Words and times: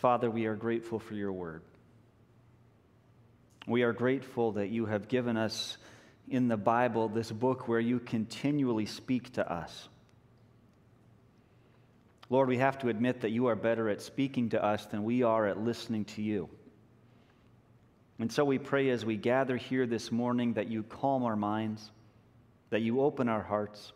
Father, 0.00 0.30
we 0.30 0.46
are 0.46 0.54
grateful 0.54 0.98
for 0.98 1.14
your 1.14 1.32
word. 1.32 1.62
We 3.66 3.82
are 3.82 3.92
grateful 3.92 4.52
that 4.52 4.68
you 4.68 4.86
have 4.86 5.08
given 5.08 5.36
us 5.36 5.78
in 6.28 6.48
the 6.48 6.56
Bible 6.56 7.08
this 7.08 7.32
book 7.32 7.66
where 7.66 7.80
you 7.80 7.98
continually 7.98 8.86
speak 8.86 9.32
to 9.34 9.52
us. 9.52 9.88
Lord, 12.28 12.48
we 12.48 12.58
have 12.58 12.78
to 12.80 12.88
admit 12.88 13.20
that 13.20 13.30
you 13.30 13.46
are 13.46 13.56
better 13.56 13.88
at 13.88 14.02
speaking 14.02 14.50
to 14.50 14.62
us 14.62 14.86
than 14.86 15.04
we 15.04 15.22
are 15.22 15.46
at 15.46 15.60
listening 15.60 16.04
to 16.06 16.22
you. 16.22 16.48
And 18.18 18.32
so 18.32 18.44
we 18.44 18.58
pray 18.58 18.90
as 18.90 19.04
we 19.04 19.16
gather 19.16 19.56
here 19.56 19.86
this 19.86 20.10
morning 20.10 20.54
that 20.54 20.68
you 20.68 20.82
calm 20.82 21.22
our 21.24 21.36
minds, 21.36 21.90
that 22.70 22.82
you 22.82 23.00
open 23.00 23.28
our 23.28 23.42
hearts. 23.42 23.92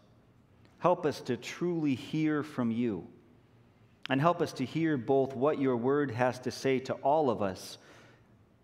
Help 0.79 1.07
us 1.07 1.21
to 1.23 1.37
truly 1.37 1.95
hear 1.95 2.43
from 2.43 2.71
you, 2.71 3.07
and 4.09 4.21
help 4.21 4.41
us 4.41 4.53
to 4.55 4.65
hear 4.65 4.97
both 4.97 5.37
what 5.37 5.61
your 5.61 5.77
word 5.77 6.11
has 6.11 6.39
to 6.41 6.51
say 6.51 6.79
to 6.81 6.95
all 6.95 7.31
of 7.31 7.43
us, 7.43 7.79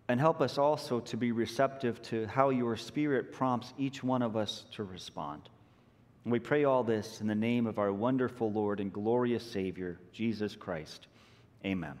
and 0.09 0.19
help 0.19 0.41
us 0.41 0.57
also 0.57 0.99
to 1.01 1.17
be 1.17 1.31
receptive 1.31 2.01
to 2.01 2.25
how 2.27 2.49
your 2.49 2.77
spirit 2.77 3.33
prompts 3.33 3.73
each 3.77 4.03
one 4.03 4.21
of 4.21 4.35
us 4.35 4.65
to 4.71 4.83
respond. 4.83 5.49
And 6.23 6.31
we 6.31 6.39
pray 6.39 6.63
all 6.63 6.83
this 6.83 7.21
in 7.21 7.27
the 7.27 7.35
name 7.35 7.67
of 7.67 7.79
our 7.79 7.93
wonderful 7.93 8.51
Lord 8.51 8.79
and 8.79 8.91
glorious 8.91 9.49
Savior, 9.49 9.99
Jesus 10.11 10.55
Christ. 10.55 11.07
Amen. 11.65 11.97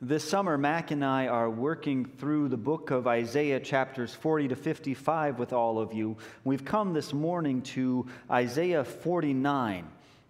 This 0.00 0.28
summer, 0.28 0.58
Mac 0.58 0.90
and 0.90 1.04
I 1.04 1.26
are 1.26 1.48
working 1.48 2.04
through 2.04 2.48
the 2.48 2.56
book 2.56 2.90
of 2.90 3.06
Isaiah, 3.06 3.58
chapters 3.58 4.12
40 4.12 4.48
to 4.48 4.54
55, 4.54 5.38
with 5.38 5.52
all 5.52 5.78
of 5.78 5.94
you. 5.94 6.18
We've 6.44 6.64
come 6.64 6.92
this 6.92 7.12
morning 7.12 7.62
to 7.62 8.06
Isaiah 8.30 8.84
49. 8.84 9.88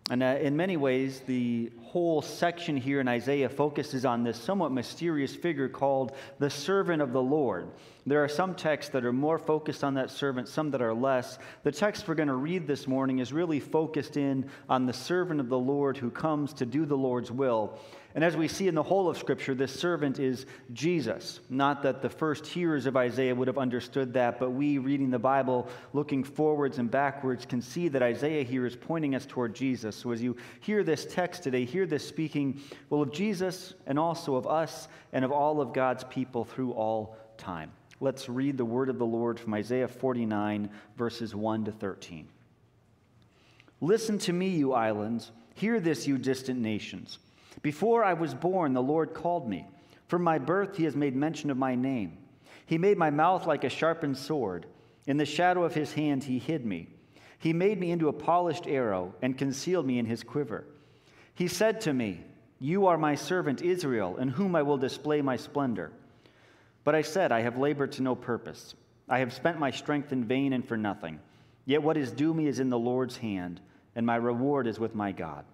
And 0.08 0.22
uh, 0.22 0.38
in 0.40 0.56
many 0.56 0.76
ways, 0.76 1.20
the 1.26 1.72
whole 1.82 2.22
section 2.22 2.76
here 2.76 3.00
in 3.00 3.08
Isaiah 3.08 3.48
focuses 3.48 4.04
on 4.04 4.22
this 4.22 4.40
somewhat 4.40 4.70
mysterious 4.70 5.34
figure 5.34 5.68
called 5.68 6.12
the 6.38 6.48
servant 6.48 7.02
of 7.02 7.12
the 7.12 7.22
Lord. 7.22 7.70
There 8.06 8.22
are 8.22 8.28
some 8.28 8.54
texts 8.54 8.92
that 8.92 9.04
are 9.04 9.12
more 9.12 9.38
focused 9.38 9.82
on 9.82 9.94
that 9.94 10.10
servant, 10.10 10.46
some 10.46 10.70
that 10.70 10.80
are 10.80 10.94
less. 10.94 11.40
The 11.64 11.72
text 11.72 12.06
we're 12.06 12.14
going 12.14 12.28
to 12.28 12.34
read 12.34 12.68
this 12.68 12.86
morning 12.86 13.18
is 13.18 13.32
really 13.32 13.58
focused 13.58 14.16
in 14.16 14.48
on 14.68 14.86
the 14.86 14.92
servant 14.92 15.40
of 15.40 15.48
the 15.48 15.58
Lord 15.58 15.96
who 15.96 16.12
comes 16.12 16.52
to 16.54 16.66
do 16.66 16.86
the 16.86 16.96
Lord's 16.96 17.32
will. 17.32 17.76
And 18.16 18.24
as 18.24 18.34
we 18.34 18.48
see 18.48 18.66
in 18.66 18.74
the 18.74 18.82
whole 18.82 19.10
of 19.10 19.18
Scripture, 19.18 19.54
this 19.54 19.78
servant 19.78 20.18
is 20.18 20.46
Jesus. 20.72 21.40
Not 21.50 21.82
that 21.82 22.00
the 22.00 22.08
first 22.08 22.46
hearers 22.46 22.86
of 22.86 22.96
Isaiah 22.96 23.34
would 23.34 23.46
have 23.46 23.58
understood 23.58 24.14
that, 24.14 24.40
but 24.40 24.52
we, 24.52 24.78
reading 24.78 25.10
the 25.10 25.18
Bible, 25.18 25.68
looking 25.92 26.24
forwards 26.24 26.78
and 26.78 26.90
backwards, 26.90 27.44
can 27.44 27.60
see 27.60 27.88
that 27.88 28.02
Isaiah 28.02 28.42
here 28.42 28.64
is 28.64 28.74
pointing 28.74 29.14
us 29.14 29.26
toward 29.26 29.54
Jesus. 29.54 29.94
So 29.94 30.12
as 30.12 30.22
you 30.22 30.34
hear 30.60 30.82
this 30.82 31.04
text 31.04 31.42
today, 31.42 31.66
hear 31.66 31.84
this 31.84 32.08
speaking, 32.08 32.62
well, 32.88 33.02
of 33.02 33.12
Jesus 33.12 33.74
and 33.86 33.98
also 33.98 34.36
of 34.36 34.46
us 34.46 34.88
and 35.12 35.22
of 35.22 35.30
all 35.30 35.60
of 35.60 35.74
God's 35.74 36.04
people 36.04 36.46
through 36.46 36.72
all 36.72 37.18
time. 37.36 37.70
Let's 38.00 38.30
read 38.30 38.56
the 38.56 38.64
word 38.64 38.88
of 38.88 38.96
the 38.98 39.04
Lord 39.04 39.38
from 39.38 39.52
Isaiah 39.52 39.88
49, 39.88 40.70
verses 40.96 41.34
1 41.34 41.66
to 41.66 41.72
13. 41.72 42.26
Listen 43.82 44.16
to 44.20 44.32
me, 44.32 44.48
you 44.48 44.72
islands. 44.72 45.32
Hear 45.54 45.80
this, 45.80 46.06
you 46.06 46.16
distant 46.16 46.58
nations. 46.58 47.18
Before 47.62 48.04
I 48.04 48.14
was 48.14 48.34
born, 48.34 48.72
the 48.72 48.82
Lord 48.82 49.14
called 49.14 49.48
me. 49.48 49.66
From 50.08 50.22
my 50.22 50.38
birth, 50.38 50.76
he 50.76 50.84
has 50.84 50.94
made 50.94 51.16
mention 51.16 51.50
of 51.50 51.56
my 51.56 51.74
name. 51.74 52.18
He 52.66 52.78
made 52.78 52.98
my 52.98 53.10
mouth 53.10 53.46
like 53.46 53.64
a 53.64 53.68
sharpened 53.68 54.16
sword. 54.16 54.66
In 55.06 55.16
the 55.16 55.24
shadow 55.24 55.64
of 55.64 55.74
his 55.74 55.92
hand, 55.92 56.24
he 56.24 56.38
hid 56.38 56.64
me. 56.64 56.88
He 57.38 57.52
made 57.52 57.78
me 57.78 57.90
into 57.90 58.08
a 58.08 58.12
polished 58.12 58.66
arrow 58.66 59.14
and 59.22 59.38
concealed 59.38 59.86
me 59.86 59.98
in 59.98 60.06
his 60.06 60.22
quiver. 60.22 60.64
He 61.34 61.48
said 61.48 61.80
to 61.82 61.92
me, 61.92 62.22
You 62.58 62.86
are 62.86 62.98
my 62.98 63.14
servant 63.14 63.62
Israel, 63.62 64.16
in 64.16 64.28
whom 64.28 64.56
I 64.56 64.62
will 64.62 64.78
display 64.78 65.22
my 65.22 65.36
splendor. 65.36 65.92
But 66.82 66.94
I 66.94 67.02
said, 67.02 67.32
I 67.32 67.40
have 67.40 67.58
labored 67.58 67.92
to 67.92 68.02
no 68.02 68.14
purpose. 68.14 68.74
I 69.08 69.18
have 69.18 69.32
spent 69.32 69.58
my 69.58 69.70
strength 69.70 70.12
in 70.12 70.24
vain 70.24 70.52
and 70.52 70.66
for 70.66 70.76
nothing. 70.76 71.20
Yet 71.64 71.82
what 71.82 71.96
is 71.96 72.10
due 72.10 72.32
me 72.32 72.46
is 72.46 72.60
in 72.60 72.70
the 72.70 72.78
Lord's 72.78 73.16
hand, 73.16 73.60
and 73.94 74.06
my 74.06 74.16
reward 74.16 74.66
is 74.66 74.78
with 74.78 74.94
my 74.94 75.12
God. 75.12 75.44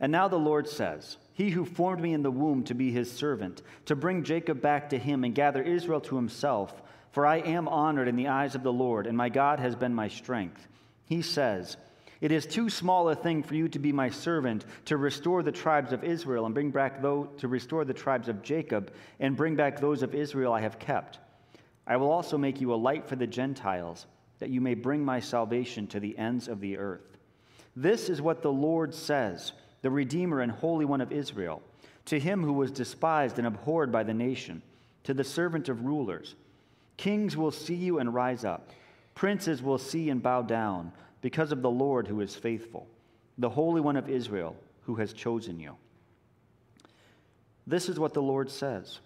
And 0.00 0.12
now 0.12 0.28
the 0.28 0.36
Lord 0.36 0.68
says, 0.68 1.16
He 1.32 1.50
who 1.50 1.64
formed 1.64 2.02
me 2.02 2.12
in 2.12 2.22
the 2.22 2.30
womb 2.30 2.64
to 2.64 2.74
be 2.74 2.90
his 2.90 3.10
servant, 3.10 3.62
to 3.86 3.96
bring 3.96 4.24
Jacob 4.24 4.60
back 4.60 4.90
to 4.90 4.98
him 4.98 5.24
and 5.24 5.34
gather 5.34 5.62
Israel 5.62 6.00
to 6.02 6.16
himself, 6.16 6.82
for 7.12 7.24
I 7.24 7.38
am 7.38 7.66
honored 7.66 8.08
in 8.08 8.16
the 8.16 8.28
eyes 8.28 8.54
of 8.54 8.62
the 8.62 8.72
Lord, 8.72 9.06
and 9.06 9.16
my 9.16 9.30
God 9.30 9.58
has 9.58 9.74
been 9.74 9.94
my 9.94 10.08
strength. 10.08 10.68
He 11.06 11.22
says, 11.22 11.78
It 12.20 12.30
is 12.30 12.44
too 12.44 12.68
small 12.68 13.08
a 13.08 13.14
thing 13.14 13.42
for 13.42 13.54
you 13.54 13.68
to 13.68 13.78
be 13.78 13.90
my 13.90 14.10
servant, 14.10 14.66
to 14.84 14.98
restore 14.98 15.42
the 15.42 15.52
tribes 15.52 15.92
of 15.92 16.04
Israel 16.04 16.44
and 16.44 16.54
bring 16.54 16.70
back 16.70 17.00
those, 17.00 17.28
to 17.38 17.48
restore 17.48 17.86
the 17.86 17.94
tribes 17.94 18.28
of 18.28 18.42
Jacob 18.42 18.92
and 19.18 19.36
bring 19.36 19.56
back 19.56 19.80
those 19.80 20.02
of 20.02 20.14
Israel 20.14 20.52
I 20.52 20.60
have 20.60 20.78
kept. 20.78 21.20
I 21.86 21.96
will 21.96 22.10
also 22.10 22.36
make 22.36 22.60
you 22.60 22.74
a 22.74 22.76
light 22.76 23.08
for 23.08 23.16
the 23.16 23.26
Gentiles, 23.26 24.04
that 24.40 24.50
you 24.50 24.60
may 24.60 24.74
bring 24.74 25.02
my 25.02 25.20
salvation 25.20 25.86
to 25.86 26.00
the 26.00 26.18
ends 26.18 26.48
of 26.48 26.60
the 26.60 26.76
earth. 26.76 27.16
This 27.74 28.10
is 28.10 28.20
what 28.20 28.42
the 28.42 28.52
Lord 28.52 28.92
says 28.92 29.52
the 29.82 29.90
Redeemer 29.90 30.40
and 30.40 30.52
Holy 30.52 30.84
One 30.84 31.00
of 31.00 31.12
Israel, 31.12 31.62
to 32.06 32.18
him 32.18 32.42
who 32.42 32.52
was 32.52 32.70
despised 32.70 33.38
and 33.38 33.46
abhorred 33.46 33.92
by 33.92 34.02
the 34.02 34.14
nation, 34.14 34.62
to 35.04 35.14
the 35.14 35.24
servant 35.24 35.68
of 35.68 35.84
rulers. 35.84 36.34
Kings 36.96 37.36
will 37.36 37.50
see 37.50 37.74
you 37.74 37.98
and 37.98 38.14
rise 38.14 38.44
up, 38.44 38.70
princes 39.14 39.62
will 39.62 39.78
see 39.78 40.10
and 40.10 40.22
bow 40.22 40.42
down, 40.42 40.92
because 41.20 41.52
of 41.52 41.62
the 41.62 41.70
Lord 41.70 42.06
who 42.06 42.20
is 42.20 42.34
faithful, 42.34 42.86
the 43.38 43.50
Holy 43.50 43.80
One 43.80 43.96
of 43.96 44.08
Israel 44.08 44.56
who 44.82 44.94
has 44.96 45.12
chosen 45.12 45.58
you. 45.58 45.76
This 47.66 47.88
is 47.88 47.98
what 47.98 48.14
the 48.14 48.22
Lord 48.22 48.50
says 48.50 49.00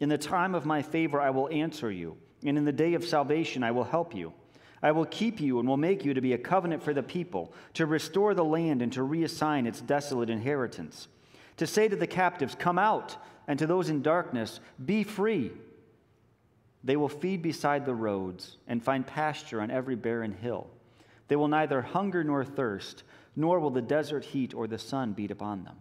In 0.00 0.08
the 0.08 0.18
time 0.18 0.54
of 0.54 0.64
my 0.64 0.82
favor 0.82 1.20
I 1.20 1.30
will 1.30 1.48
answer 1.50 1.90
you, 1.90 2.16
and 2.44 2.56
in 2.56 2.64
the 2.64 2.72
day 2.72 2.94
of 2.94 3.04
salvation 3.04 3.62
I 3.62 3.70
will 3.70 3.84
help 3.84 4.14
you. 4.14 4.32
I 4.82 4.92
will 4.92 5.06
keep 5.06 5.40
you 5.40 5.58
and 5.58 5.68
will 5.68 5.76
make 5.76 6.04
you 6.04 6.14
to 6.14 6.20
be 6.20 6.32
a 6.32 6.38
covenant 6.38 6.82
for 6.82 6.92
the 6.92 7.02
people, 7.02 7.52
to 7.74 7.86
restore 7.86 8.34
the 8.34 8.44
land 8.44 8.82
and 8.82 8.92
to 8.92 9.00
reassign 9.00 9.66
its 9.66 9.80
desolate 9.80 10.30
inheritance, 10.30 11.08
to 11.56 11.66
say 11.66 11.88
to 11.88 11.96
the 11.96 12.06
captives, 12.06 12.54
Come 12.54 12.78
out, 12.78 13.16
and 13.48 13.58
to 13.58 13.66
those 13.66 13.88
in 13.88 14.02
darkness, 14.02 14.60
Be 14.84 15.02
free. 15.02 15.52
They 16.84 16.96
will 16.96 17.08
feed 17.08 17.42
beside 17.42 17.84
the 17.84 17.94
roads 17.94 18.58
and 18.68 18.82
find 18.82 19.06
pasture 19.06 19.60
on 19.60 19.70
every 19.70 19.96
barren 19.96 20.32
hill. 20.32 20.68
They 21.28 21.36
will 21.36 21.48
neither 21.48 21.82
hunger 21.82 22.22
nor 22.22 22.44
thirst, 22.44 23.02
nor 23.34 23.58
will 23.58 23.70
the 23.70 23.82
desert 23.82 24.24
heat 24.24 24.54
or 24.54 24.66
the 24.66 24.78
sun 24.78 25.12
beat 25.12 25.30
upon 25.30 25.64
them. 25.64 25.76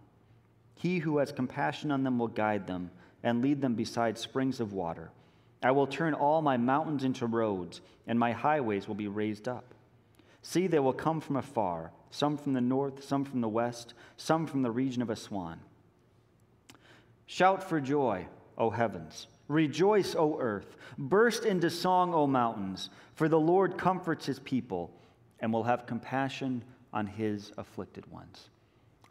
He 0.75 0.99
who 0.99 1.19
has 1.19 1.31
compassion 1.31 1.91
on 1.91 2.03
them 2.03 2.17
will 2.17 2.27
guide 2.27 2.65
them 2.67 2.91
and 3.23 3.41
lead 3.41 3.61
them 3.61 3.75
beside 3.75 4.17
springs 4.17 4.59
of 4.59 4.73
water. 4.73 5.11
I 5.65 5.71
will 5.71 5.87
turn 5.87 6.13
all 6.13 6.43
my 6.43 6.57
mountains 6.57 7.03
into 7.03 7.25
roads, 7.25 7.81
and 8.05 8.19
my 8.19 8.33
highways 8.33 8.87
will 8.87 8.93
be 8.93 9.07
raised 9.07 9.47
up. 9.47 9.73
See, 10.43 10.67
they 10.67 10.77
will 10.77 10.93
come 10.93 11.19
from 11.19 11.37
afar, 11.37 11.91
some 12.11 12.37
from 12.37 12.53
the 12.53 12.61
north, 12.61 13.03
some 13.03 13.25
from 13.25 13.41
the 13.41 13.49
west, 13.49 13.95
some 14.15 14.45
from 14.45 14.61
the 14.61 14.69
region 14.69 15.01
of 15.01 15.09
Aswan. 15.09 15.59
Shout 17.25 17.67
for 17.67 17.81
joy, 17.81 18.27
O 18.59 18.69
heavens. 18.69 19.25
Rejoice, 19.47 20.13
O 20.13 20.37
earth. 20.39 20.75
Burst 20.99 21.45
into 21.45 21.71
song, 21.71 22.13
O 22.13 22.27
mountains, 22.27 22.91
for 23.15 23.27
the 23.27 23.39
Lord 23.39 23.75
comforts 23.75 24.27
his 24.27 24.37
people 24.37 24.93
and 25.39 25.51
will 25.51 25.63
have 25.63 25.87
compassion 25.87 26.63
on 26.93 27.07
his 27.07 27.51
afflicted 27.57 28.05
ones. 28.11 28.49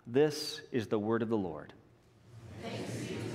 This 0.06 0.60
is 0.70 0.86
the 0.86 1.00
word 1.00 1.22
of 1.22 1.30
the 1.30 1.36
Lord. 1.36 1.72
Thanks 2.62 3.33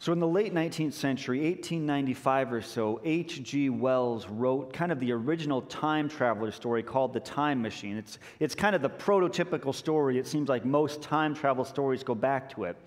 So, 0.00 0.14
in 0.14 0.18
the 0.18 0.26
late 0.26 0.54
19th 0.54 0.94
century, 0.94 1.40
1895 1.40 2.52
or 2.54 2.62
so, 2.62 3.02
H.G. 3.04 3.68
Wells 3.68 4.26
wrote 4.28 4.72
kind 4.72 4.92
of 4.92 4.98
the 4.98 5.12
original 5.12 5.60
time 5.60 6.08
traveler 6.08 6.50
story 6.52 6.82
called 6.82 7.12
The 7.12 7.20
Time 7.20 7.60
Machine. 7.60 7.98
It's, 7.98 8.18
it's 8.38 8.54
kind 8.54 8.74
of 8.74 8.80
the 8.80 8.88
prototypical 8.88 9.74
story. 9.74 10.16
It 10.16 10.26
seems 10.26 10.48
like 10.48 10.64
most 10.64 11.02
time 11.02 11.34
travel 11.34 11.66
stories 11.66 12.02
go 12.02 12.14
back 12.14 12.48
to 12.54 12.64
it. 12.64 12.78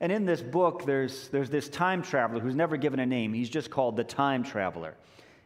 And 0.00 0.10
in 0.10 0.24
this 0.24 0.40
book, 0.40 0.86
there's, 0.86 1.28
there's 1.28 1.50
this 1.50 1.68
time 1.68 2.00
traveler 2.00 2.40
who's 2.40 2.54
never 2.54 2.78
given 2.78 2.98
a 2.98 3.04
name. 3.04 3.34
He's 3.34 3.50
just 3.50 3.70
called 3.70 3.98
the 3.98 4.04
Time 4.04 4.42
Traveler. 4.42 4.94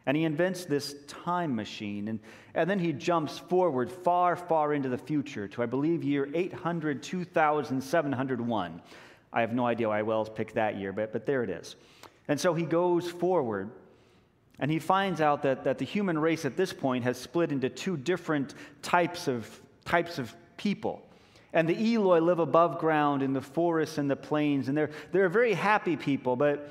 And 0.05 0.15
he 0.15 0.23
invents 0.23 0.63
this 0.63 0.95
time 1.05 1.53
machine. 1.53 2.07
And, 2.07 2.21
and 2.53 2.69
then 2.69 2.79
he 2.79 2.93
jumps 2.93 3.37
forward 3.37 3.91
far, 3.91 4.37
far 4.37 4.73
into 4.73 4.87
the 4.87 4.97
future 4.97 5.49
to, 5.49 5.63
I 5.63 5.65
believe, 5.65 6.01
year 6.01 6.29
800, 6.33 7.03
2701. 7.03 8.81
I 9.31 9.41
have 9.41 9.53
no 9.53 9.65
idea 9.65 9.89
why 9.89 10.01
Wells 10.01 10.29
picked 10.29 10.55
that 10.55 10.77
year, 10.77 10.91
but, 10.91 11.13
but 11.13 11.25
there 11.25 11.43
it 11.43 11.49
is. 11.49 11.75
And 12.27 12.39
so 12.39 12.53
he 12.53 12.65
goes 12.65 13.09
forward 13.09 13.71
and 14.59 14.69
he 14.69 14.79
finds 14.79 15.21
out 15.21 15.43
that, 15.43 15.63
that 15.63 15.77
the 15.77 15.85
human 15.85 16.19
race 16.19 16.45
at 16.45 16.57
this 16.57 16.73
point 16.73 17.03
has 17.05 17.17
split 17.17 17.51
into 17.51 17.69
two 17.69 17.95
different 17.95 18.55
types 18.81 19.27
of, 19.27 19.47
types 19.85 20.19
of 20.19 20.35
people. 20.57 21.01
And 21.53 21.67
the 21.67 21.95
Eloi 21.95 22.19
live 22.19 22.39
above 22.39 22.77
ground 22.79 23.23
in 23.23 23.33
the 23.33 23.41
forests 23.41 23.97
and 23.97 24.09
the 24.09 24.15
plains, 24.15 24.67
and 24.67 24.77
they're, 24.77 24.91
they're 25.11 25.29
very 25.29 25.53
happy 25.53 25.95
people, 25.95 26.35
but, 26.35 26.69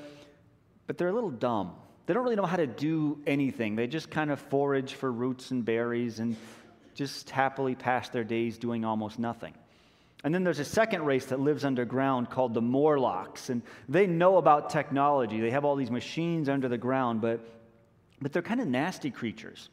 but 0.87 0.97
they're 0.97 1.09
a 1.09 1.13
little 1.13 1.31
dumb. 1.31 1.73
They 2.05 2.13
don't 2.13 2.23
really 2.23 2.35
know 2.35 2.45
how 2.45 2.57
to 2.57 2.67
do 2.67 3.19
anything. 3.27 3.75
They 3.75 3.87
just 3.87 4.09
kind 4.09 4.31
of 4.31 4.39
forage 4.39 4.93
for 4.93 5.11
roots 5.11 5.51
and 5.51 5.65
berries 5.65 6.19
and 6.19 6.35
just 6.95 7.29
happily 7.29 7.75
pass 7.75 8.09
their 8.09 8.23
days 8.23 8.57
doing 8.57 8.85
almost 8.85 9.19
nothing. 9.19 9.53
And 10.23 10.33
then 10.33 10.43
there's 10.43 10.59
a 10.59 10.65
second 10.65 11.05
race 11.05 11.27
that 11.27 11.39
lives 11.39 11.63
underground 11.63 12.29
called 12.29 12.53
the 12.53 12.61
Morlocks. 12.61 13.49
And 13.49 13.61
they 13.87 14.05
know 14.05 14.37
about 14.37 14.69
technology. 14.69 15.39
They 15.39 15.51
have 15.51 15.63
all 15.63 15.75
these 15.75 15.91
machines 15.91 16.49
under 16.49 16.67
the 16.67 16.77
ground, 16.77 17.21
but, 17.21 17.39
but 18.21 18.33
they're 18.33 18.41
kind 18.41 18.59
of 18.59 18.67
nasty 18.67 19.11
creatures. 19.11 19.69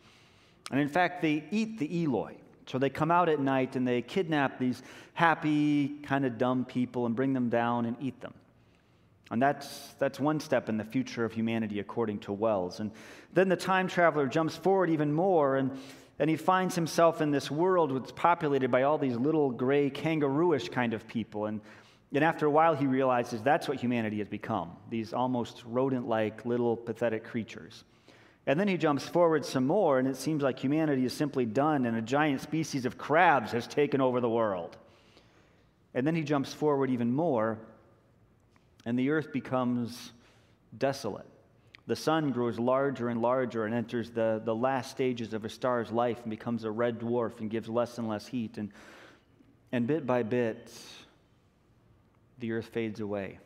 And 0.71 0.79
in 0.79 0.89
fact, 0.89 1.21
they 1.21 1.45
eat 1.51 1.79
the 1.79 2.05
Eloi. 2.05 2.35
So 2.67 2.79
they 2.79 2.91
come 2.91 3.11
out 3.11 3.29
at 3.29 3.41
night 3.41 3.77
and 3.77 3.87
they 3.87 4.03
kidnap 4.03 4.59
these 4.59 4.83
happy, 5.15 5.89
kind 6.03 6.25
of 6.25 6.39
dumb 6.39 6.65
people 6.65 7.07
and 7.07 7.15
bring 7.15 7.33
them 7.33 7.49
down 7.49 7.87
and 7.87 7.97
eat 8.01 8.21
them. 8.21 8.35
And 9.31 9.43
that's, 9.43 9.95
that's 9.99 10.21
one 10.21 10.39
step 10.39 10.69
in 10.69 10.77
the 10.77 10.85
future 10.85 11.25
of 11.25 11.33
humanity, 11.33 11.81
according 11.81 12.21
to 12.21 12.33
Wells. 12.33 12.79
And 12.79 12.93
then 13.33 13.49
the 13.49 13.57
time 13.57 13.89
traveler 13.89 14.29
jumps 14.29 14.57
forward 14.57 14.91
even 14.91 15.13
more, 15.13 15.57
and, 15.57 15.77
and 16.19 16.31
he 16.31 16.37
finds 16.37 16.75
himself 16.75 17.21
in 17.21 17.31
this 17.31 17.51
world 17.51 17.95
that's 17.95 18.13
populated 18.13 18.71
by 18.71 18.83
all 18.83 18.97
these 18.97 19.17
little 19.17 19.51
gray, 19.51 19.91
kangarooish 19.91 20.71
kind 20.73 20.95
of 20.95 21.07
people. 21.07 21.47
And, 21.47 21.61
and 22.15 22.25
after 22.25 22.47
a 22.47 22.51
while, 22.51 22.75
he 22.75 22.87
realizes 22.87 23.43
that's 23.43 23.69
what 23.69 23.79
humanity 23.79 24.19
has 24.19 24.29
become 24.29 24.73
these 24.89 25.13
almost 25.13 25.63
rodent 25.67 26.09
like, 26.09 26.47
little, 26.47 26.77
pathetic 26.77 27.25
creatures. 27.25 27.85
And 28.47 28.59
then 28.59 28.69
he 28.69 28.77
jumps 28.77 29.05
forward 29.05 29.45
some 29.45 29.67
more, 29.67 29.99
and 29.99 30.07
it 30.07 30.17
seems 30.17 30.43
like 30.43 30.59
humanity 30.59 31.05
is 31.05 31.13
simply 31.13 31.45
done, 31.45 31.85
and 31.85 31.97
a 31.97 32.03
giant 32.03 32.41
species 32.41 32.87
of 32.87 32.97
crabs 32.97 33.51
has 33.53 33.67
taken 33.67 34.01
over 34.01 34.21
the 34.21 34.31
world. 34.31 34.77
And 35.95 36.07
then 36.07 36.15
he 36.15 36.23
jumps 36.23 36.55
forward 36.55 36.91
even 36.91 37.13
more, 37.13 37.59
and 38.85 38.97
the 38.97 39.11
earth 39.11 39.33
becomes 39.33 40.13
desolate. 40.79 41.27
The 41.87 41.97
sun 41.97 42.33
grows 42.33 42.59
larger 42.59 43.09
and 43.09 43.23
larger 43.23 43.65
and 43.65 43.75
enters 43.75 44.11
the, 44.11 44.43
the 44.45 44.55
last 44.55 44.91
stages 44.91 45.33
of 45.33 45.45
a 45.45 45.49
star's 45.49 45.93
life 45.93 46.21
and 46.23 46.31
becomes 46.31 46.65
a 46.65 46.71
red 46.71 46.99
dwarf 46.99 47.39
and 47.41 47.49
gives 47.49 47.69
less 47.69 47.99
and 47.99 48.09
less 48.09 48.27
heat. 48.27 48.59
And, 48.59 48.73
and 49.71 49.87
bit 49.87 50.05
by 50.05 50.25
bit, 50.25 50.73
the 52.39 52.53
earth 52.53 52.67
fades 52.67 52.99
away. 52.99 53.39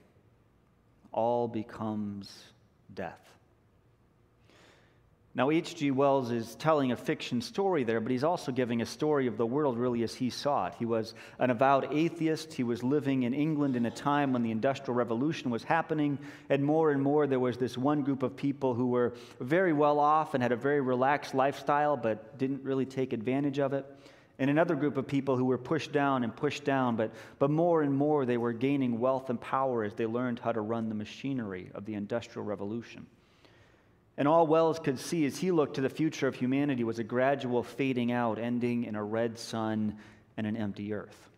All 1.12 1.48
becomes 1.48 2.32
death. 2.94 3.20
Now, 5.32 5.50
H.G. 5.50 5.92
Wells 5.92 6.32
is 6.32 6.56
telling 6.56 6.90
a 6.90 6.96
fiction 6.96 7.40
story 7.40 7.84
there, 7.84 8.00
but 8.00 8.10
he's 8.10 8.24
also 8.24 8.50
giving 8.50 8.82
a 8.82 8.86
story 8.86 9.28
of 9.28 9.36
the 9.36 9.46
world 9.46 9.78
really 9.78 10.02
as 10.02 10.12
he 10.12 10.28
saw 10.28 10.66
it. 10.66 10.74
He 10.76 10.84
was 10.84 11.14
an 11.38 11.50
avowed 11.50 11.86
atheist. 11.92 12.52
He 12.52 12.64
was 12.64 12.82
living 12.82 13.22
in 13.22 13.32
England 13.32 13.76
in 13.76 13.86
a 13.86 13.92
time 13.92 14.32
when 14.32 14.42
the 14.42 14.50
Industrial 14.50 14.92
Revolution 14.92 15.50
was 15.50 15.62
happening, 15.62 16.18
and 16.48 16.64
more 16.64 16.90
and 16.90 17.00
more 17.00 17.28
there 17.28 17.38
was 17.38 17.58
this 17.58 17.78
one 17.78 18.02
group 18.02 18.24
of 18.24 18.34
people 18.34 18.74
who 18.74 18.88
were 18.88 19.14
very 19.38 19.72
well 19.72 20.00
off 20.00 20.34
and 20.34 20.42
had 20.42 20.50
a 20.50 20.56
very 20.56 20.80
relaxed 20.80 21.32
lifestyle, 21.32 21.96
but 21.96 22.36
didn't 22.36 22.64
really 22.64 22.86
take 22.86 23.12
advantage 23.12 23.60
of 23.60 23.72
it. 23.72 23.86
And 24.40 24.50
another 24.50 24.74
group 24.74 24.96
of 24.96 25.06
people 25.06 25.36
who 25.36 25.44
were 25.44 25.58
pushed 25.58 25.92
down 25.92 26.24
and 26.24 26.34
pushed 26.34 26.64
down, 26.64 26.96
but, 26.96 27.12
but 27.38 27.50
more 27.50 27.82
and 27.82 27.94
more 27.94 28.26
they 28.26 28.38
were 28.38 28.52
gaining 28.52 28.98
wealth 28.98 29.30
and 29.30 29.40
power 29.40 29.84
as 29.84 29.94
they 29.94 30.06
learned 30.06 30.40
how 30.40 30.50
to 30.50 30.60
run 30.60 30.88
the 30.88 30.94
machinery 30.96 31.70
of 31.72 31.84
the 31.84 31.94
Industrial 31.94 32.44
Revolution. 32.44 33.06
And 34.20 34.28
all 34.28 34.46
Wells 34.46 34.78
could 34.78 34.98
see 34.98 35.24
as 35.24 35.38
he 35.38 35.50
looked 35.50 35.76
to 35.76 35.80
the 35.80 35.88
future 35.88 36.28
of 36.28 36.34
humanity 36.34 36.84
was 36.84 36.98
a 36.98 37.02
gradual 37.02 37.62
fading 37.62 38.12
out, 38.12 38.38
ending 38.38 38.84
in 38.84 38.94
a 38.94 39.02
red 39.02 39.38
sun 39.38 39.96
and 40.36 40.46
an 40.46 40.58
empty 40.58 40.92
earth. 40.92 41.30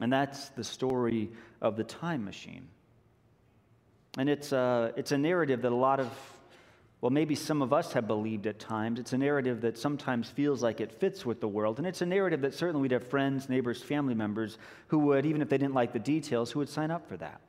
And 0.00 0.12
that's 0.12 0.50
the 0.50 0.62
story 0.62 1.32
of 1.60 1.74
the 1.74 1.82
time 1.82 2.24
machine. 2.24 2.68
And 4.16 4.28
it's 4.28 4.52
a, 4.52 4.92
it's 4.96 5.10
a 5.10 5.18
narrative 5.18 5.62
that 5.62 5.72
a 5.72 5.74
lot 5.74 5.98
of, 5.98 6.08
well, 7.00 7.10
maybe 7.10 7.34
some 7.34 7.62
of 7.62 7.72
us 7.72 7.94
have 7.94 8.06
believed 8.06 8.46
at 8.46 8.60
times. 8.60 9.00
It's 9.00 9.12
a 9.12 9.18
narrative 9.18 9.62
that 9.62 9.76
sometimes 9.76 10.30
feels 10.30 10.62
like 10.62 10.80
it 10.80 10.92
fits 10.92 11.26
with 11.26 11.40
the 11.40 11.48
world. 11.48 11.78
And 11.78 11.86
it's 11.88 12.00
a 12.00 12.06
narrative 12.06 12.42
that 12.42 12.54
certainly 12.54 12.82
we'd 12.82 12.92
have 12.92 13.08
friends, 13.08 13.48
neighbors, 13.48 13.82
family 13.82 14.14
members 14.14 14.56
who 14.86 15.00
would, 15.00 15.26
even 15.26 15.42
if 15.42 15.48
they 15.48 15.58
didn't 15.58 15.74
like 15.74 15.92
the 15.92 15.98
details, 15.98 16.52
who 16.52 16.60
would 16.60 16.68
sign 16.68 16.92
up 16.92 17.08
for 17.08 17.16
that. 17.16 17.40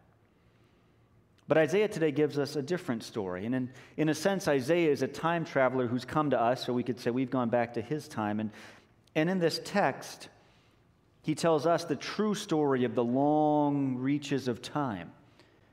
But 1.48 1.58
Isaiah 1.58 1.88
today 1.88 2.12
gives 2.12 2.40
us 2.40 2.56
a 2.56 2.62
different 2.62 3.04
story. 3.04 3.46
And 3.46 3.54
in, 3.54 3.70
in 3.98 4.10
a 4.10 4.16
sense, 4.16 4.48
Isaiah 4.48 4.92
is 4.92 5.02
a 5.02 5.08
time 5.08 5.44
traveler 5.44 5.88
who's 5.88 6.06
come 6.06 6.30
to 6.30 6.40
us, 6.40 6.66
so 6.66 6.74
we 6.74 6.84
could 6.84 7.00
say 7.00 7.12
we've 7.12 7.30
gone 7.30 7.50
back 7.50 7.74
to 7.74 7.82
his 7.82 8.08
time. 8.08 8.40
And, 8.40 8.52
and 9.16 9.30
in 9.30 9.40
this 9.40 9.60
text, 9.64 10.30
he 11.22 11.36
tells 11.36 11.66
us 11.66 11.84
the 11.86 11.96
true 11.96 12.36
story 12.36 12.86
of 12.86 12.96
the 12.96 13.04
long 13.04 13.96
reaches 13.96 14.48
of 14.48 14.62
time 14.62 15.12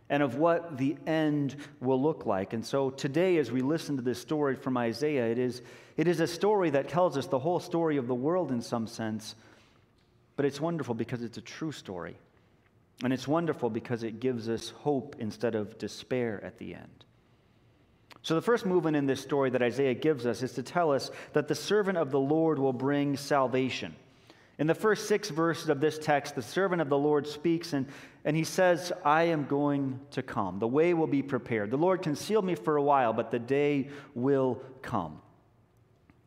and 0.08 0.24
of 0.24 0.36
what 0.36 0.76
the 0.76 0.96
end 1.06 1.54
will 1.80 2.02
look 2.02 2.26
like. 2.26 2.52
And 2.52 2.66
so 2.66 2.90
today, 2.90 3.38
as 3.38 3.52
we 3.52 3.60
listen 3.60 3.96
to 3.96 4.02
this 4.02 4.20
story 4.20 4.56
from 4.56 4.76
Isaiah, 4.76 5.26
it 5.26 5.38
is, 5.38 5.62
it 5.96 6.08
is 6.08 6.18
a 6.18 6.26
story 6.26 6.70
that 6.70 6.88
tells 6.88 7.16
us 7.16 7.28
the 7.28 7.38
whole 7.38 7.60
story 7.60 7.96
of 7.96 8.08
the 8.08 8.14
world 8.14 8.50
in 8.50 8.60
some 8.60 8.88
sense, 8.88 9.36
but 10.34 10.44
it's 10.44 10.60
wonderful 10.60 10.94
because 10.94 11.22
it's 11.22 11.38
a 11.38 11.42
true 11.42 11.70
story. 11.70 12.16
And 13.02 13.12
it's 13.12 13.26
wonderful 13.26 13.70
because 13.70 14.02
it 14.02 14.20
gives 14.20 14.48
us 14.48 14.70
hope 14.70 15.16
instead 15.18 15.54
of 15.54 15.78
despair 15.78 16.42
at 16.44 16.58
the 16.58 16.74
end. 16.74 17.04
So, 18.22 18.34
the 18.34 18.42
first 18.42 18.66
movement 18.66 18.96
in 18.96 19.06
this 19.06 19.22
story 19.22 19.48
that 19.50 19.62
Isaiah 19.62 19.94
gives 19.94 20.26
us 20.26 20.42
is 20.42 20.52
to 20.52 20.62
tell 20.62 20.92
us 20.92 21.10
that 21.32 21.48
the 21.48 21.54
servant 21.54 21.96
of 21.96 22.10
the 22.10 22.20
Lord 22.20 22.58
will 22.58 22.74
bring 22.74 23.16
salvation. 23.16 23.96
In 24.58 24.66
the 24.66 24.74
first 24.74 25.08
six 25.08 25.30
verses 25.30 25.70
of 25.70 25.80
this 25.80 25.98
text, 25.98 26.34
the 26.34 26.42
servant 26.42 26.82
of 26.82 26.90
the 26.90 26.98
Lord 26.98 27.26
speaks 27.26 27.72
and, 27.72 27.86
and 28.26 28.36
he 28.36 28.44
says, 28.44 28.92
I 29.06 29.22
am 29.22 29.46
going 29.46 29.98
to 30.10 30.22
come. 30.22 30.58
The 30.58 30.68
way 30.68 30.92
will 30.92 31.06
be 31.06 31.22
prepared. 31.22 31.70
The 31.70 31.78
Lord 31.78 32.02
concealed 32.02 32.44
me 32.44 32.54
for 32.54 32.76
a 32.76 32.82
while, 32.82 33.14
but 33.14 33.30
the 33.30 33.38
day 33.38 33.88
will 34.14 34.60
come. 34.82 35.22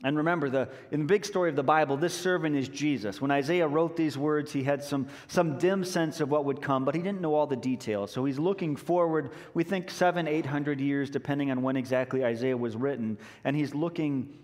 And 0.06 0.18
remember, 0.18 0.50
the, 0.50 0.68
in 0.92 1.00
the 1.00 1.06
big 1.06 1.24
story 1.24 1.50
of 1.50 1.56
the 1.56 1.64
Bible, 1.64 1.96
this 1.96 2.14
servant 2.14 2.58
is 2.58 2.68
Jesus. 2.68 3.22
When 3.22 3.32
Isaiah 3.32 3.68
wrote 3.68 3.96
these 3.96 4.18
words, 4.18 4.52
he 4.52 4.62
had 4.62 4.84
some, 4.84 5.08
some 5.28 5.58
dim 5.58 5.86
sense 5.86 6.20
of 6.20 6.30
what 6.30 6.44
would 6.44 6.62
come, 6.62 6.84
but 6.84 6.94
he 6.94 7.02
didn't 7.02 7.22
know 7.22 7.34
all 7.34 7.48
the 7.48 7.56
details. 7.56 8.12
So 8.12 8.26
he's 8.26 8.38
looking 8.38 8.76
forward, 8.76 9.32
we 9.54 9.64
think 9.64 9.90
seven, 9.90 10.28
eight 10.28 10.46
hundred 10.46 10.82
years, 10.82 11.10
depending 11.10 11.52
on 11.52 11.62
when 11.62 11.78
exactly 11.78 12.26
Isaiah 12.26 12.58
was 12.58 12.76
written, 12.76 13.18
and 13.46 13.56
he's 13.56 13.74
looking 13.74 14.38